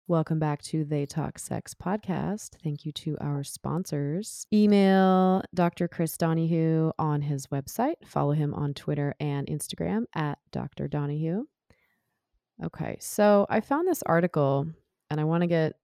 [0.09, 2.57] Welcome back to They Talk Sex podcast.
[2.61, 4.45] Thank you to our sponsors.
[4.51, 5.87] Email Dr.
[5.87, 7.95] Chris Donaghue on his website.
[8.05, 10.89] Follow him on Twitter and Instagram at Dr.
[10.89, 11.45] Donaghue.
[12.61, 14.67] Okay, so I found this article
[15.09, 15.75] and I want to get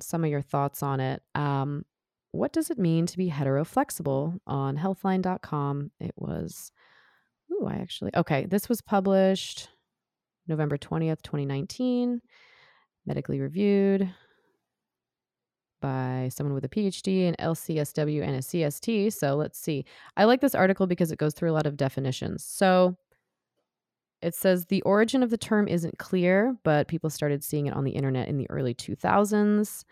[0.00, 1.20] some of your thoughts on it.
[1.34, 1.84] Um,
[2.30, 5.90] what does it mean to be heteroflexible on healthline.com?
[5.98, 6.70] It was,
[7.52, 9.68] ooh, I actually, okay, this was published
[10.46, 12.20] November 20th, 2019,
[13.06, 14.12] medically reviewed
[15.80, 19.12] by someone with a PhD, an LCSW, and a CST.
[19.12, 19.84] So let's see.
[20.16, 22.42] I like this article because it goes through a lot of definitions.
[22.42, 22.96] So
[24.22, 27.84] it says the origin of the term isn't clear, but people started seeing it on
[27.84, 29.84] the internet in the early 2000s.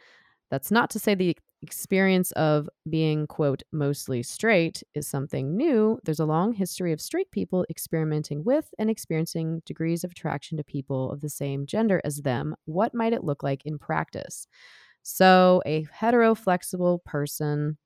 [0.51, 5.99] That's not to say the experience of being, quote, mostly straight is something new.
[6.05, 10.65] There's a long history of straight people experimenting with and experiencing degrees of attraction to
[10.65, 12.55] people of the same gender as them.
[12.65, 14.47] What might it look like in practice?
[15.03, 17.79] So, a heteroflexible person,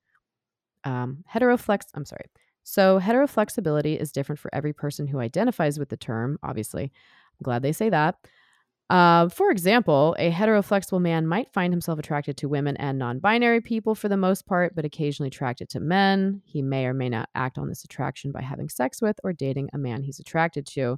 [0.83, 2.25] um, heteroflex, I'm sorry,
[2.63, 6.83] so, heteroflexibility is different for every person who identifies with the term, obviously.
[6.83, 8.15] I'm glad they say that.
[8.89, 13.59] Uh, for example, a heteroflexible man might find himself attracted to women and non binary
[13.59, 16.41] people for the most part, but occasionally attracted to men.
[16.45, 19.69] He may or may not act on this attraction by having sex with or dating
[19.73, 20.97] a man he's attracted to.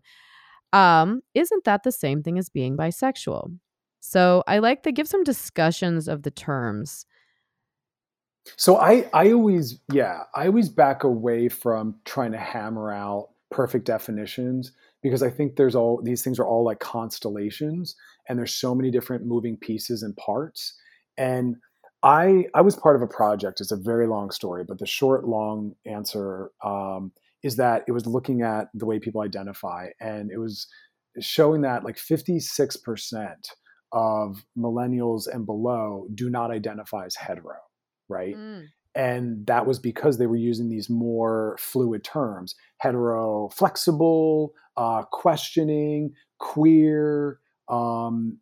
[0.71, 3.57] Um, isn't that the same thing as being bisexual?
[4.01, 7.07] So I like to give some discussions of the terms.
[8.55, 13.85] So I I always yeah, I always back away from trying to hammer out perfect
[13.85, 17.95] definitions because I think there's all these things are all like constellations
[18.27, 20.75] and there's so many different moving pieces and parts
[21.17, 21.55] and
[22.01, 23.59] I I was part of a project.
[23.59, 27.11] It's a very long story, but the short long answer um,
[27.43, 30.65] is that it was looking at the way people identify, and it was
[31.19, 33.49] showing that like 56 percent
[33.91, 37.57] of millennials and below do not identify as hetero
[38.09, 38.35] right?
[38.35, 38.65] Mm.
[38.95, 46.13] And that was because they were using these more fluid terms hetero, flexible, uh, questioning,
[46.39, 48.39] queer, um,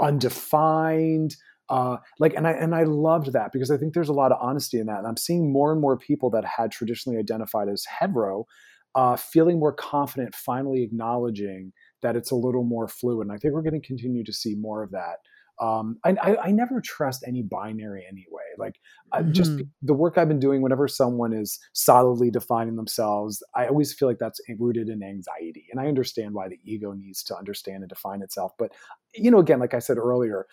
[0.00, 1.34] undefined.
[1.68, 4.38] Uh, like and I and I loved that because I think there's a lot of
[4.40, 7.84] honesty in that, and I'm seeing more and more people that had traditionally identified as
[7.84, 8.46] hetero
[8.94, 13.26] uh, feeling more confident, finally acknowledging that it's a little more fluid.
[13.26, 15.16] And I think we're going to continue to see more of that
[15.60, 18.42] um, I, I, I, never trust any binary anyway.
[18.58, 18.78] Like
[19.12, 19.32] mm-hmm.
[19.32, 19.52] just
[19.82, 24.18] the work I've been doing, whenever someone is solidly defining themselves, I always feel like
[24.18, 25.66] that's rooted in anxiety.
[25.72, 28.52] And I understand why the ego needs to understand and define itself.
[28.56, 28.72] But,
[29.14, 30.46] you know, again, like I said earlier,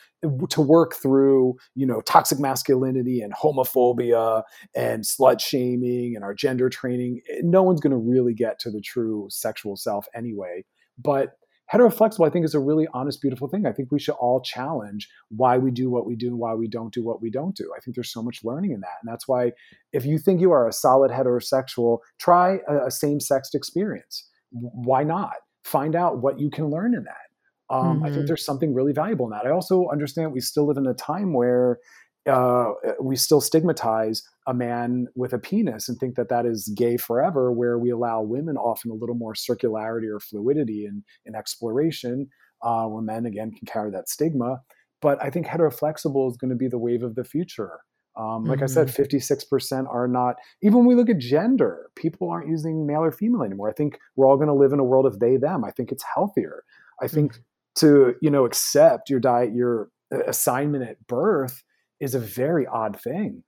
[0.49, 4.41] to work through, you know, toxic masculinity and homophobia
[4.75, 8.71] and slut shaming and our gender training, eh, no one's going to really get to
[8.71, 10.65] the true sexual self anyway.
[10.97, 11.37] But
[11.73, 13.65] heteroflexible, I think, is a really honest, beautiful thing.
[13.65, 16.67] I think we should all challenge why we do what we do and why we
[16.67, 17.71] don't do what we don't do.
[17.75, 18.97] I think there's so much learning in that.
[19.01, 19.51] And that's why
[19.91, 24.29] if you think you are a solid heterosexual, try a, a same sexed experience.
[24.51, 25.33] Why not?
[25.63, 27.75] Find out what you can learn in that.
[27.75, 28.27] Um, I think Mhm.
[28.27, 29.47] there's something really valuable in that.
[29.47, 31.79] I also understand we still live in a time where
[32.27, 36.97] uh, we still stigmatize a man with a penis and think that that is gay
[36.97, 42.27] forever, where we allow women often a little more circularity or fluidity in, in exploration,
[42.63, 44.61] uh, where men, again, can carry that stigma.
[45.01, 47.79] But I think heteroflexible is going to be the wave of the future.
[48.17, 48.95] Um, like I said, Mhm.
[48.95, 53.43] 56% are not, even when we look at gender, people aren't using male or female
[53.43, 53.69] anymore.
[53.69, 55.65] I think we're all going to live in a world of they, them.
[55.65, 56.63] I think it's healthier.
[57.01, 57.37] I think
[57.75, 61.61] to, you know, accept your diet, your uh, assignment at birth
[61.99, 63.43] is a very odd thing.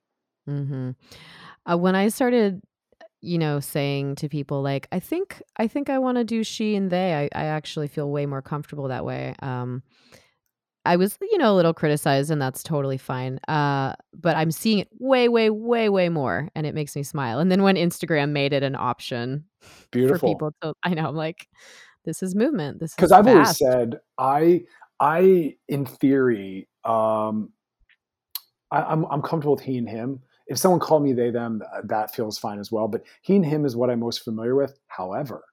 [0.48, 0.94] Mhm.
[1.66, 2.62] Uh, when I started,
[3.20, 6.90] you know, saying to people like, "I think I think I wanna do she and
[6.90, 9.34] they," I I actually feel way more comfortable that way.
[9.42, 9.82] Um,
[10.84, 13.38] I was, you know, a little criticized, and that's totally fine.
[13.48, 17.40] Uh, but I'm seeing it way, way, way, way more, and it makes me smile.
[17.40, 21.48] And then when Instagram made it an option for people to I know, I'm like,
[22.04, 22.80] "This is movement.
[22.80, 24.64] This Because I've always said, I,
[25.00, 27.52] I, in theory, um,
[28.70, 30.20] I, I'm I'm comfortable with he and him.
[30.46, 32.88] If someone called me they them, that feels fine as well.
[32.88, 34.78] But he and him is what I'm most familiar with.
[34.86, 35.44] However,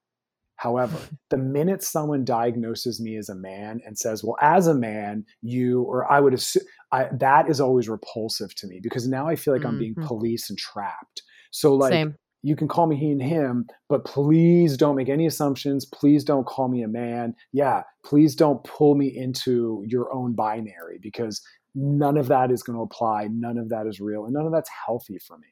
[0.56, 0.98] however,
[1.30, 5.82] the minute someone diagnoses me as a man and says, "Well, as a man, you,"
[5.84, 9.54] or I would assume I, that is always repulsive to me because now I feel
[9.54, 10.06] like I'm being Mhm.
[10.06, 11.24] policed and trapped.
[11.52, 12.16] So like Same.
[12.44, 15.86] you can call me he and him, but please don't make any assumptions.
[15.86, 17.36] Please don't call me a man.
[17.52, 21.42] Yeah, please don't pull me into your own binary because
[21.76, 23.28] none of that is going to apply.
[23.30, 25.48] None of that is real, and none of that's healthy for me.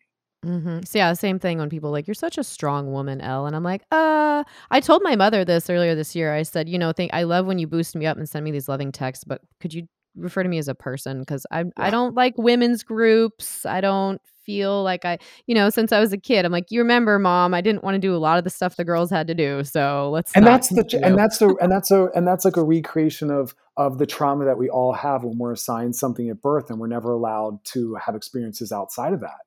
[0.45, 0.79] Mm-hmm.
[0.85, 3.63] So, yeah, same thing when people like, "You're such a strong woman, Elle," and I'm
[3.63, 6.33] like, "Uh" I told my mother this earlier this year.
[6.33, 8.51] I said, "You know, think I love when you boost me up and send me
[8.51, 11.19] these loving texts, but could you refer to me as a person?
[11.19, 13.65] Because I I don't like women's groups.
[13.65, 15.17] I don't feel like I
[15.47, 17.99] you know, since I was a kid, I'm like, "You remember, mom, I didn't wanna
[17.99, 20.69] do a lot of the stuff the girls had to do, so let's and that's
[20.69, 24.05] the and that's the and that's a and that's like a recreation of of the
[24.05, 27.63] trauma that we all have when we're assigned something at birth and we're never allowed
[27.65, 29.41] to have experiences outside of that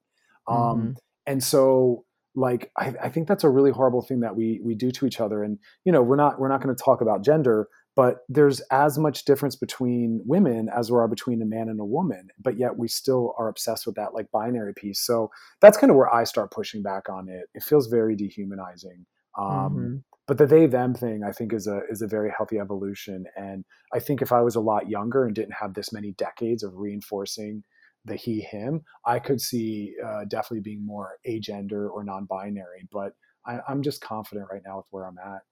[0.52, 0.96] um Mhm.
[1.26, 4.90] and so like I, I think that's a really horrible thing that we we do
[4.90, 7.68] to each other and you know we're not we're not going to talk about gender
[7.96, 11.84] but there's as much difference between women as there are between a man and a
[11.84, 15.00] woman but yet we still are obsessed with that like binary piece.
[15.00, 15.30] So
[15.60, 17.46] that's kind of where i start pushing back on it.
[17.54, 19.04] It feels very dehumanizing
[19.38, 20.02] um, Mhm.
[20.26, 23.64] but the they them thing i think is a is a very healthy evolution and
[23.92, 26.76] i think if i was a lot younger and didn't have this many decades of
[26.76, 27.62] reinforcing
[28.04, 33.12] the he him i could see uh, definitely being more agender or non-binary but
[33.46, 35.42] I, i'm just confident right now with where i'm at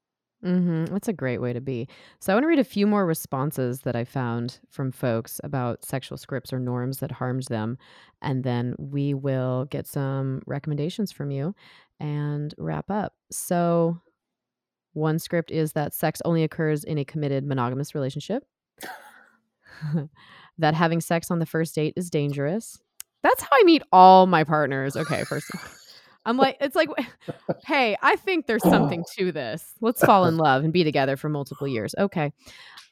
[0.45, 0.91] Mhm.
[0.91, 1.89] That's a great way to be.
[2.21, 5.85] So I want to read a few more responses that I found from folks about
[5.85, 7.79] sexual scripts or norms that harmed them,
[8.21, 11.55] and then we will get some recommendations from you
[11.99, 13.15] and wrap up.
[13.31, 14.01] So
[14.95, 18.45] one script is that sex only occurs in a committed monogamous relationship.
[20.59, 22.79] that having sex on the first date is dangerous.
[23.23, 24.97] That's how I meet all my partners.
[24.97, 25.51] Okay, first
[26.27, 26.89] I'm like, it's like,
[27.67, 29.75] hey, I think there's something to this.
[29.81, 31.95] Let's fall in love and be together for multiple years.
[31.99, 32.33] Okay.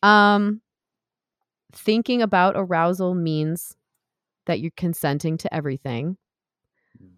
[0.02, 0.60] Um,
[1.72, 3.76] thinking about arousal means
[4.46, 6.16] that you're consenting to everything,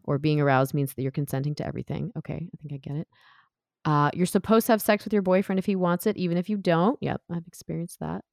[0.05, 2.13] or being aroused means that you're consenting to everything.
[2.17, 3.09] Okay, I think I get it.
[3.85, 6.49] Uh, you're supposed to have sex with your boyfriend if he wants it, even if
[6.49, 6.99] you don't.
[7.03, 8.25] Yep, I've experienced that.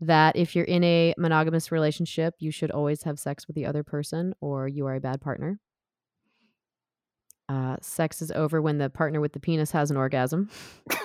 [0.00, 3.82] That if you're in a monogamous relationship, you should always have sex with the other
[3.82, 5.58] person, or you are a bad partner.
[7.48, 10.48] Uh, sex is over when the partner with the penis has an orgasm.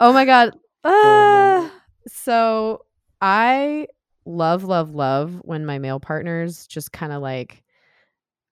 [0.00, 0.54] Oh my god.
[0.82, 1.70] Ah!
[2.08, 2.84] So
[3.20, 3.86] I
[4.26, 7.62] love, love, love when my male partners just kind of like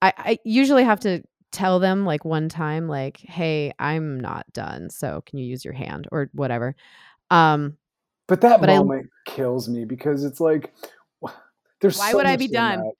[0.00, 4.88] I, I usually have to tell them like one time, like, hey, I'm not done.
[4.88, 6.74] So can you use your hand or whatever?
[7.30, 7.76] Um,
[8.28, 8.80] but that But I-
[9.26, 10.72] kills me because it's like
[11.80, 12.78] there's why so would I be done?
[12.78, 12.92] that.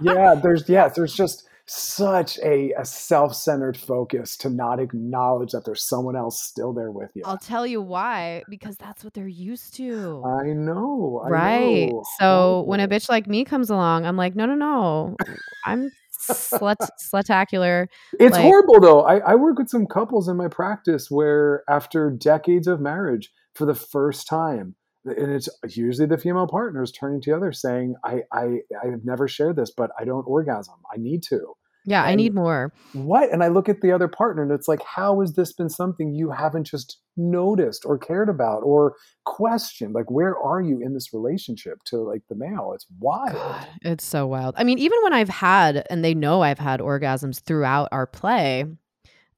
[0.00, 5.82] Yeah there's yeah there's just such a, a self-centered focus to not acknowledge that there's
[5.82, 9.74] someone else still there with you I'll tell you why, because that's what they're used
[9.74, 10.22] to.
[10.24, 11.88] i know I right.
[11.90, 12.04] know.
[12.20, 15.16] So when a bitch like me comes along, I'm like, no, no, no.
[15.64, 16.76] I'm slut
[17.12, 17.88] slutacular.
[18.20, 19.00] It's Like- horrible though.
[19.02, 23.64] I, I work with some couples in my practice where after decades of marriage, for
[23.66, 28.22] the first time, and it's usually the female partners turning to the other saying, I,
[28.32, 30.76] I I've never shared this, but I don't orgasm.
[30.92, 31.54] I need to.
[31.88, 32.72] Yeah, I need more.
[32.94, 33.32] What?
[33.32, 36.12] And I look at the other partner and it's like, how has this been something
[36.12, 39.94] you haven't just noticed or cared about or questioned?
[39.94, 42.72] Like, where are you in this relationship to like the male?
[42.74, 43.34] It's wild.
[43.34, 44.56] God, it's so wild.
[44.58, 48.64] I mean, even when I've had, and they know I've had orgasms throughout our play,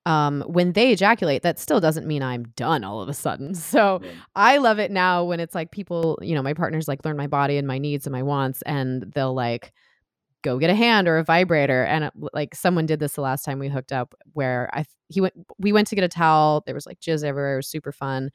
[0.09, 3.55] um, when they ejaculate, that still doesn't mean I'm done all of a sudden.
[3.69, 4.01] So.
[4.35, 7.27] I love it now when it's like people, you know, my partners like learn my
[7.27, 9.73] body and my needs and my wants, and they'll like
[10.43, 11.85] go get a hand or a vibrator.
[11.85, 15.21] And it, like someone did this the last time we hooked up, where I he
[15.21, 16.63] went, we went to get a towel.
[16.65, 17.55] There was like jizz everywhere.
[17.55, 18.31] It was super fun.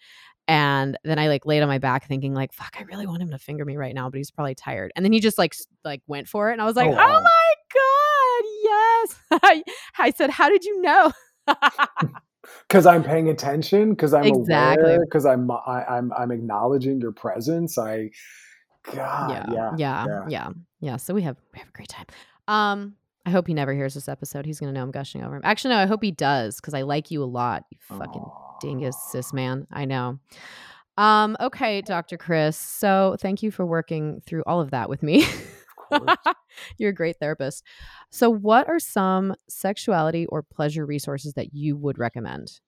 [0.48, 3.32] And then I like laid on my back thinking like, fuck, I really want him
[3.32, 4.92] to finger me right now, but he's probably tired.
[4.96, 6.54] And then he just like like went for it.
[6.54, 9.16] And I was like, Oh, oh, my God, yes.
[9.44, 9.64] I,
[9.98, 11.12] I said, how did you know?
[12.68, 14.84] because I'm paying attention, because I'm Exactly.
[14.84, 17.78] aware, because I'm I, I'm I'm acknowledging your presence.
[17.78, 18.10] I,
[18.94, 20.26] God, yeah, yeah, yeah, yeah.
[20.28, 20.98] yeah, yeah.
[20.98, 22.06] So we have we have a great time.
[22.48, 24.46] Um, I hope he never hears this episode.
[24.46, 25.42] He's gonna know I'm gushing over him.
[25.44, 27.64] Actually, no, I hope he does because I like you a lot.
[27.70, 28.58] You fucking Aw.
[28.60, 29.68] dingus cis man.
[29.72, 30.20] I know.
[30.98, 32.18] Um, okay, Dr.
[32.18, 32.58] Chris.
[32.58, 35.26] So thank you for working through all of that with me.
[36.78, 37.64] You're a great therapist.
[38.12, 42.60] So, what are some sexuality or pleasure resources that you would recommend?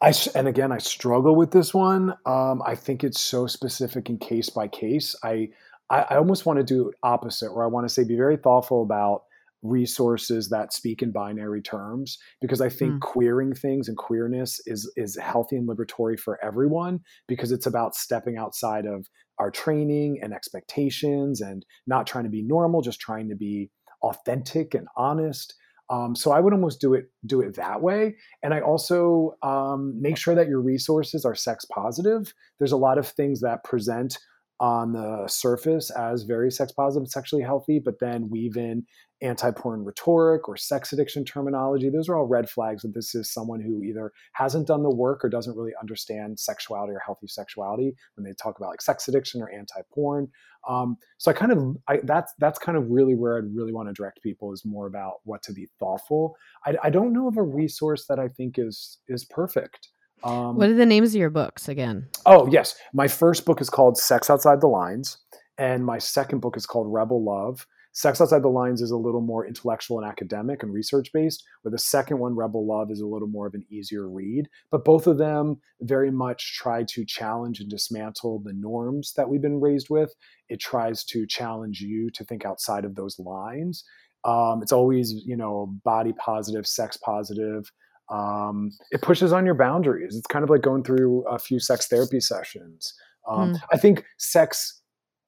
[0.00, 2.14] I and again, I struggle with this one.
[2.24, 5.14] Um, I think it's so specific and case by case.
[5.22, 5.50] I
[5.90, 8.82] I, I almost want to do opposite, where I want to say be very thoughtful
[8.82, 9.24] about
[9.62, 13.00] resources that speak in binary terms, because I think Mm.
[13.00, 18.36] queering things and queerness is is healthy and liberatory for everyone, because it's about stepping
[18.36, 19.06] outside of
[19.38, 23.70] our training and expectations and not trying to be normal, just trying to be
[24.02, 25.54] authentic and honest.
[25.88, 28.16] Um, so I would almost do it do it that way.
[28.42, 32.34] And I also um, make sure that your resources are sex positive.
[32.58, 34.18] There's a lot of things that present
[34.60, 38.84] on the surface as very sex positive, sexually healthy, but then weave in
[39.22, 41.88] anti porn rhetoric or sex addiction terminology.
[41.88, 45.24] Those are all red flags that this is someone who either hasn't done the work
[45.24, 49.42] or doesn't really understand sexuality or healthy sexuality when they talk about like sex addiction
[49.42, 50.28] or anti porn.
[50.68, 53.88] Um, so I kind of I, that's that's kind of really where I'd really want
[53.88, 56.36] to direct people is more about what to be thoughtful.
[56.66, 59.88] I, I don't know of a resource that I think is is perfect.
[60.24, 62.08] Um, What are the names of your books again?
[62.24, 62.74] Oh, yes.
[62.92, 65.18] My first book is called Sex Outside the Lines,
[65.58, 67.66] and my second book is called Rebel Love.
[67.92, 71.72] Sex Outside the Lines is a little more intellectual and academic and research based, where
[71.72, 74.48] the second one, Rebel Love, is a little more of an easier read.
[74.70, 79.40] But both of them very much try to challenge and dismantle the norms that we've
[79.40, 80.14] been raised with.
[80.50, 83.82] It tries to challenge you to think outside of those lines.
[84.24, 87.72] Um, it's always, you know, body positive, sex positive,
[88.10, 90.16] um, it pushes on your boundaries.
[90.16, 92.94] It's kind of like going through a few sex therapy sessions.
[93.28, 93.60] Um, Mm.
[93.72, 94.80] I think sex,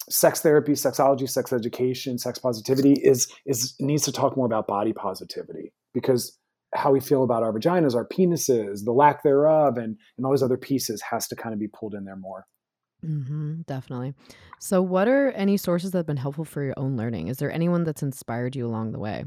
[0.09, 4.93] sex therapy, sexology, sex education, sex positivity is is needs to talk more about body
[4.93, 6.39] positivity because
[6.75, 10.43] how we feel about our vaginas, our penises, the lack thereof, and and all those
[10.43, 12.47] other pieces has to kind of be pulled in there more.
[13.01, 14.15] hmm definitely.
[14.61, 17.29] So, what are any sources that have been helpful for your own learning?
[17.29, 19.25] Is there anyone that's inspired you along the way?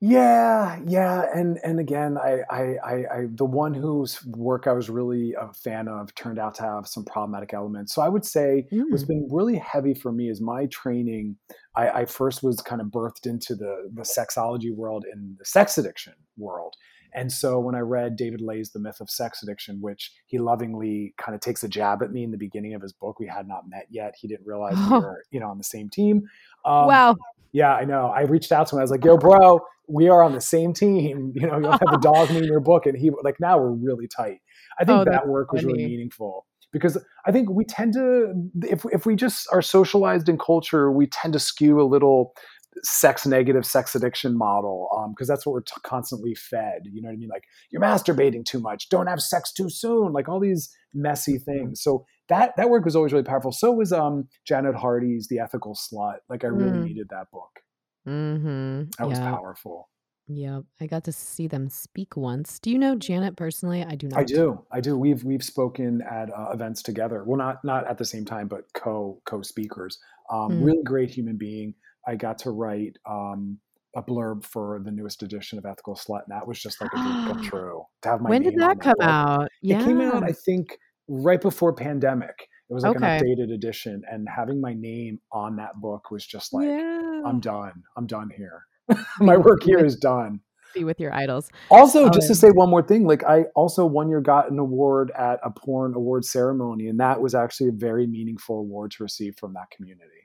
[0.00, 4.90] Yeah, yeah, and and again, I, I, I, I, the one whose work I was
[4.90, 7.94] really a fan of turned out to have some problematic elements.
[7.94, 9.08] So I would say what's Mm.
[9.08, 11.36] been really heavy for me is my training.
[11.74, 15.78] I, I first was kind of birthed into the the sexology world and the sex
[15.78, 16.74] addiction world,
[17.14, 21.14] and so when I read David Ley's The Myth of Sex Addiction, which he lovingly
[21.16, 23.48] kind of takes a jab at me in the beginning of his book, we had
[23.48, 24.16] not met yet.
[24.20, 26.22] He didn't realize we were, you know, on the same team.
[26.66, 27.16] Um, wow.
[27.54, 28.08] Yeah, I know.
[28.08, 28.80] I reached out to him.
[28.80, 31.32] I was like, "Yo, bro, we are on the same team.
[31.40, 33.70] You know, you have to dog me in your book." And he like, now we're
[33.70, 34.40] really tight.
[34.78, 38.84] I think Oh, that work was really meaningful because I think we tend to, if
[38.92, 42.34] if we just are socialized in culture, we tend to skew a little
[42.82, 47.14] sex negative sex addiction model because that's what we're t- constantly fed you know what
[47.14, 50.74] i mean like you're masturbating too much don't have sex too soon like all these
[50.92, 55.28] messy things so that that work was always really powerful so was um janet hardy's
[55.28, 56.84] the ethical slut like i really Mm.
[56.84, 57.60] needed that book
[58.06, 58.90] Mm-hmm.
[58.98, 59.30] that was Yeah.
[59.30, 59.88] powerful.
[60.26, 60.60] Yeah.
[60.80, 62.58] I got to see them speak once.
[62.58, 63.82] Do you know Janet personally?
[63.84, 64.18] I do not.
[64.20, 64.64] I do.
[64.70, 64.96] I do.
[64.98, 67.24] We've we've spoken at uh, events together.
[67.24, 69.98] Well, not not at the same time, but co co speakers.
[70.30, 70.64] Um, Mm.
[70.64, 71.74] Really great human being.
[72.06, 73.58] I got to write um,
[73.96, 76.96] a blurb for the newest edition of Ethical Slut, and that was just like a
[76.96, 77.82] dream come true.
[78.02, 79.06] To have my when did that come book.
[79.06, 79.48] out?
[79.62, 79.80] Yeah.
[79.80, 80.76] It came out, I think,
[81.08, 82.48] right before pandemic.
[82.70, 83.18] It was like Okay.
[83.18, 87.22] an updated edition, and having my name on that book was just like, yeah.
[87.24, 87.72] I'm done.
[87.96, 88.64] I'm done here.
[89.20, 90.40] my work here is done.
[90.74, 91.50] be with your idols.
[91.70, 94.58] Also, Oh, just to say one more thing, like I also one year got an
[94.58, 99.02] award at a porn award ceremony, and that was actually a very meaningful award to
[99.04, 100.23] receive from that community.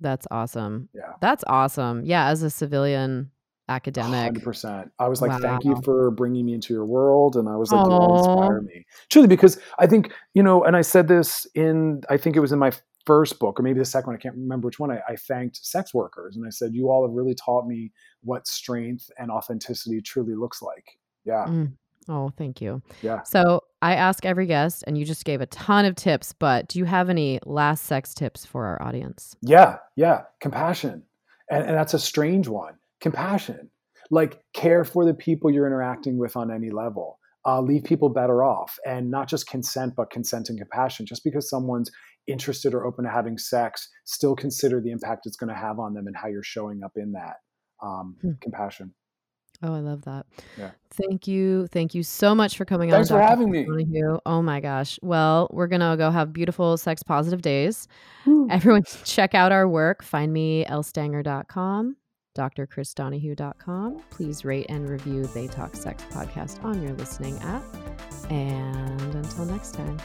[0.00, 0.88] That's awesome.
[0.94, 1.12] Yeah.
[1.20, 2.04] That's awesome.
[2.04, 2.28] Yeah.
[2.28, 3.30] As a civilian
[3.68, 4.14] academic.
[4.14, 4.92] Hundred percent.
[4.98, 7.86] I was like, "Thank you for bringing me into your world," and I was like,
[7.86, 12.02] "You all inspire me." Truly, because I think you know, and I said this in,
[12.08, 12.72] I think it was in my
[13.06, 14.16] first book or maybe the second one.
[14.16, 14.90] I can't remember which one.
[14.90, 17.92] I, I thanked sex workers, and I said, "You all have really taught me
[18.22, 21.46] what strength and authenticity truly looks like." Yeah.
[21.46, 21.72] Mm.
[22.08, 22.82] Oh, thank you.
[23.02, 23.22] Yeah.
[23.24, 26.80] So I ask every guest, and you just gave a ton of tips, but do
[26.80, 29.36] you have any last sex tips for our audience?
[29.42, 29.76] Yeah.
[29.94, 30.22] Yeah.
[30.40, 31.04] Compassion.
[31.52, 32.74] And, and that's a strange one.
[33.00, 33.70] Compassion.
[34.10, 37.20] Like care for the people you're interacting with on any level.
[37.46, 41.06] Uh, leave people better off and not just consent, but consent and compassion.
[41.06, 41.92] Just because someone's
[42.26, 45.94] interested or open to having sex, still consider the impact it's going to have on
[45.94, 47.36] them and how you're showing up in that
[47.80, 48.32] um, Hmm.
[48.42, 48.92] compassion.
[49.62, 50.26] Oh, I love that.
[50.58, 50.70] Yeah.
[50.90, 51.66] Thank you.
[51.68, 53.16] Thank you so much for coming Thanks on.
[53.16, 53.28] for Dr.
[53.28, 53.64] having me.
[53.64, 54.18] Donaghue.
[54.26, 54.98] Oh my gosh.
[55.02, 57.88] Well, we're going to go have beautiful sex positive days.
[58.26, 58.48] Woo.
[58.50, 60.02] Everyone, check out our work.
[60.02, 61.96] Find me ellestanger.com,
[62.36, 64.02] drchrisdonaghue.com.
[64.10, 67.62] Please rate and review They Talk Sex podcast on your listening app.
[68.30, 69.98] And until next time.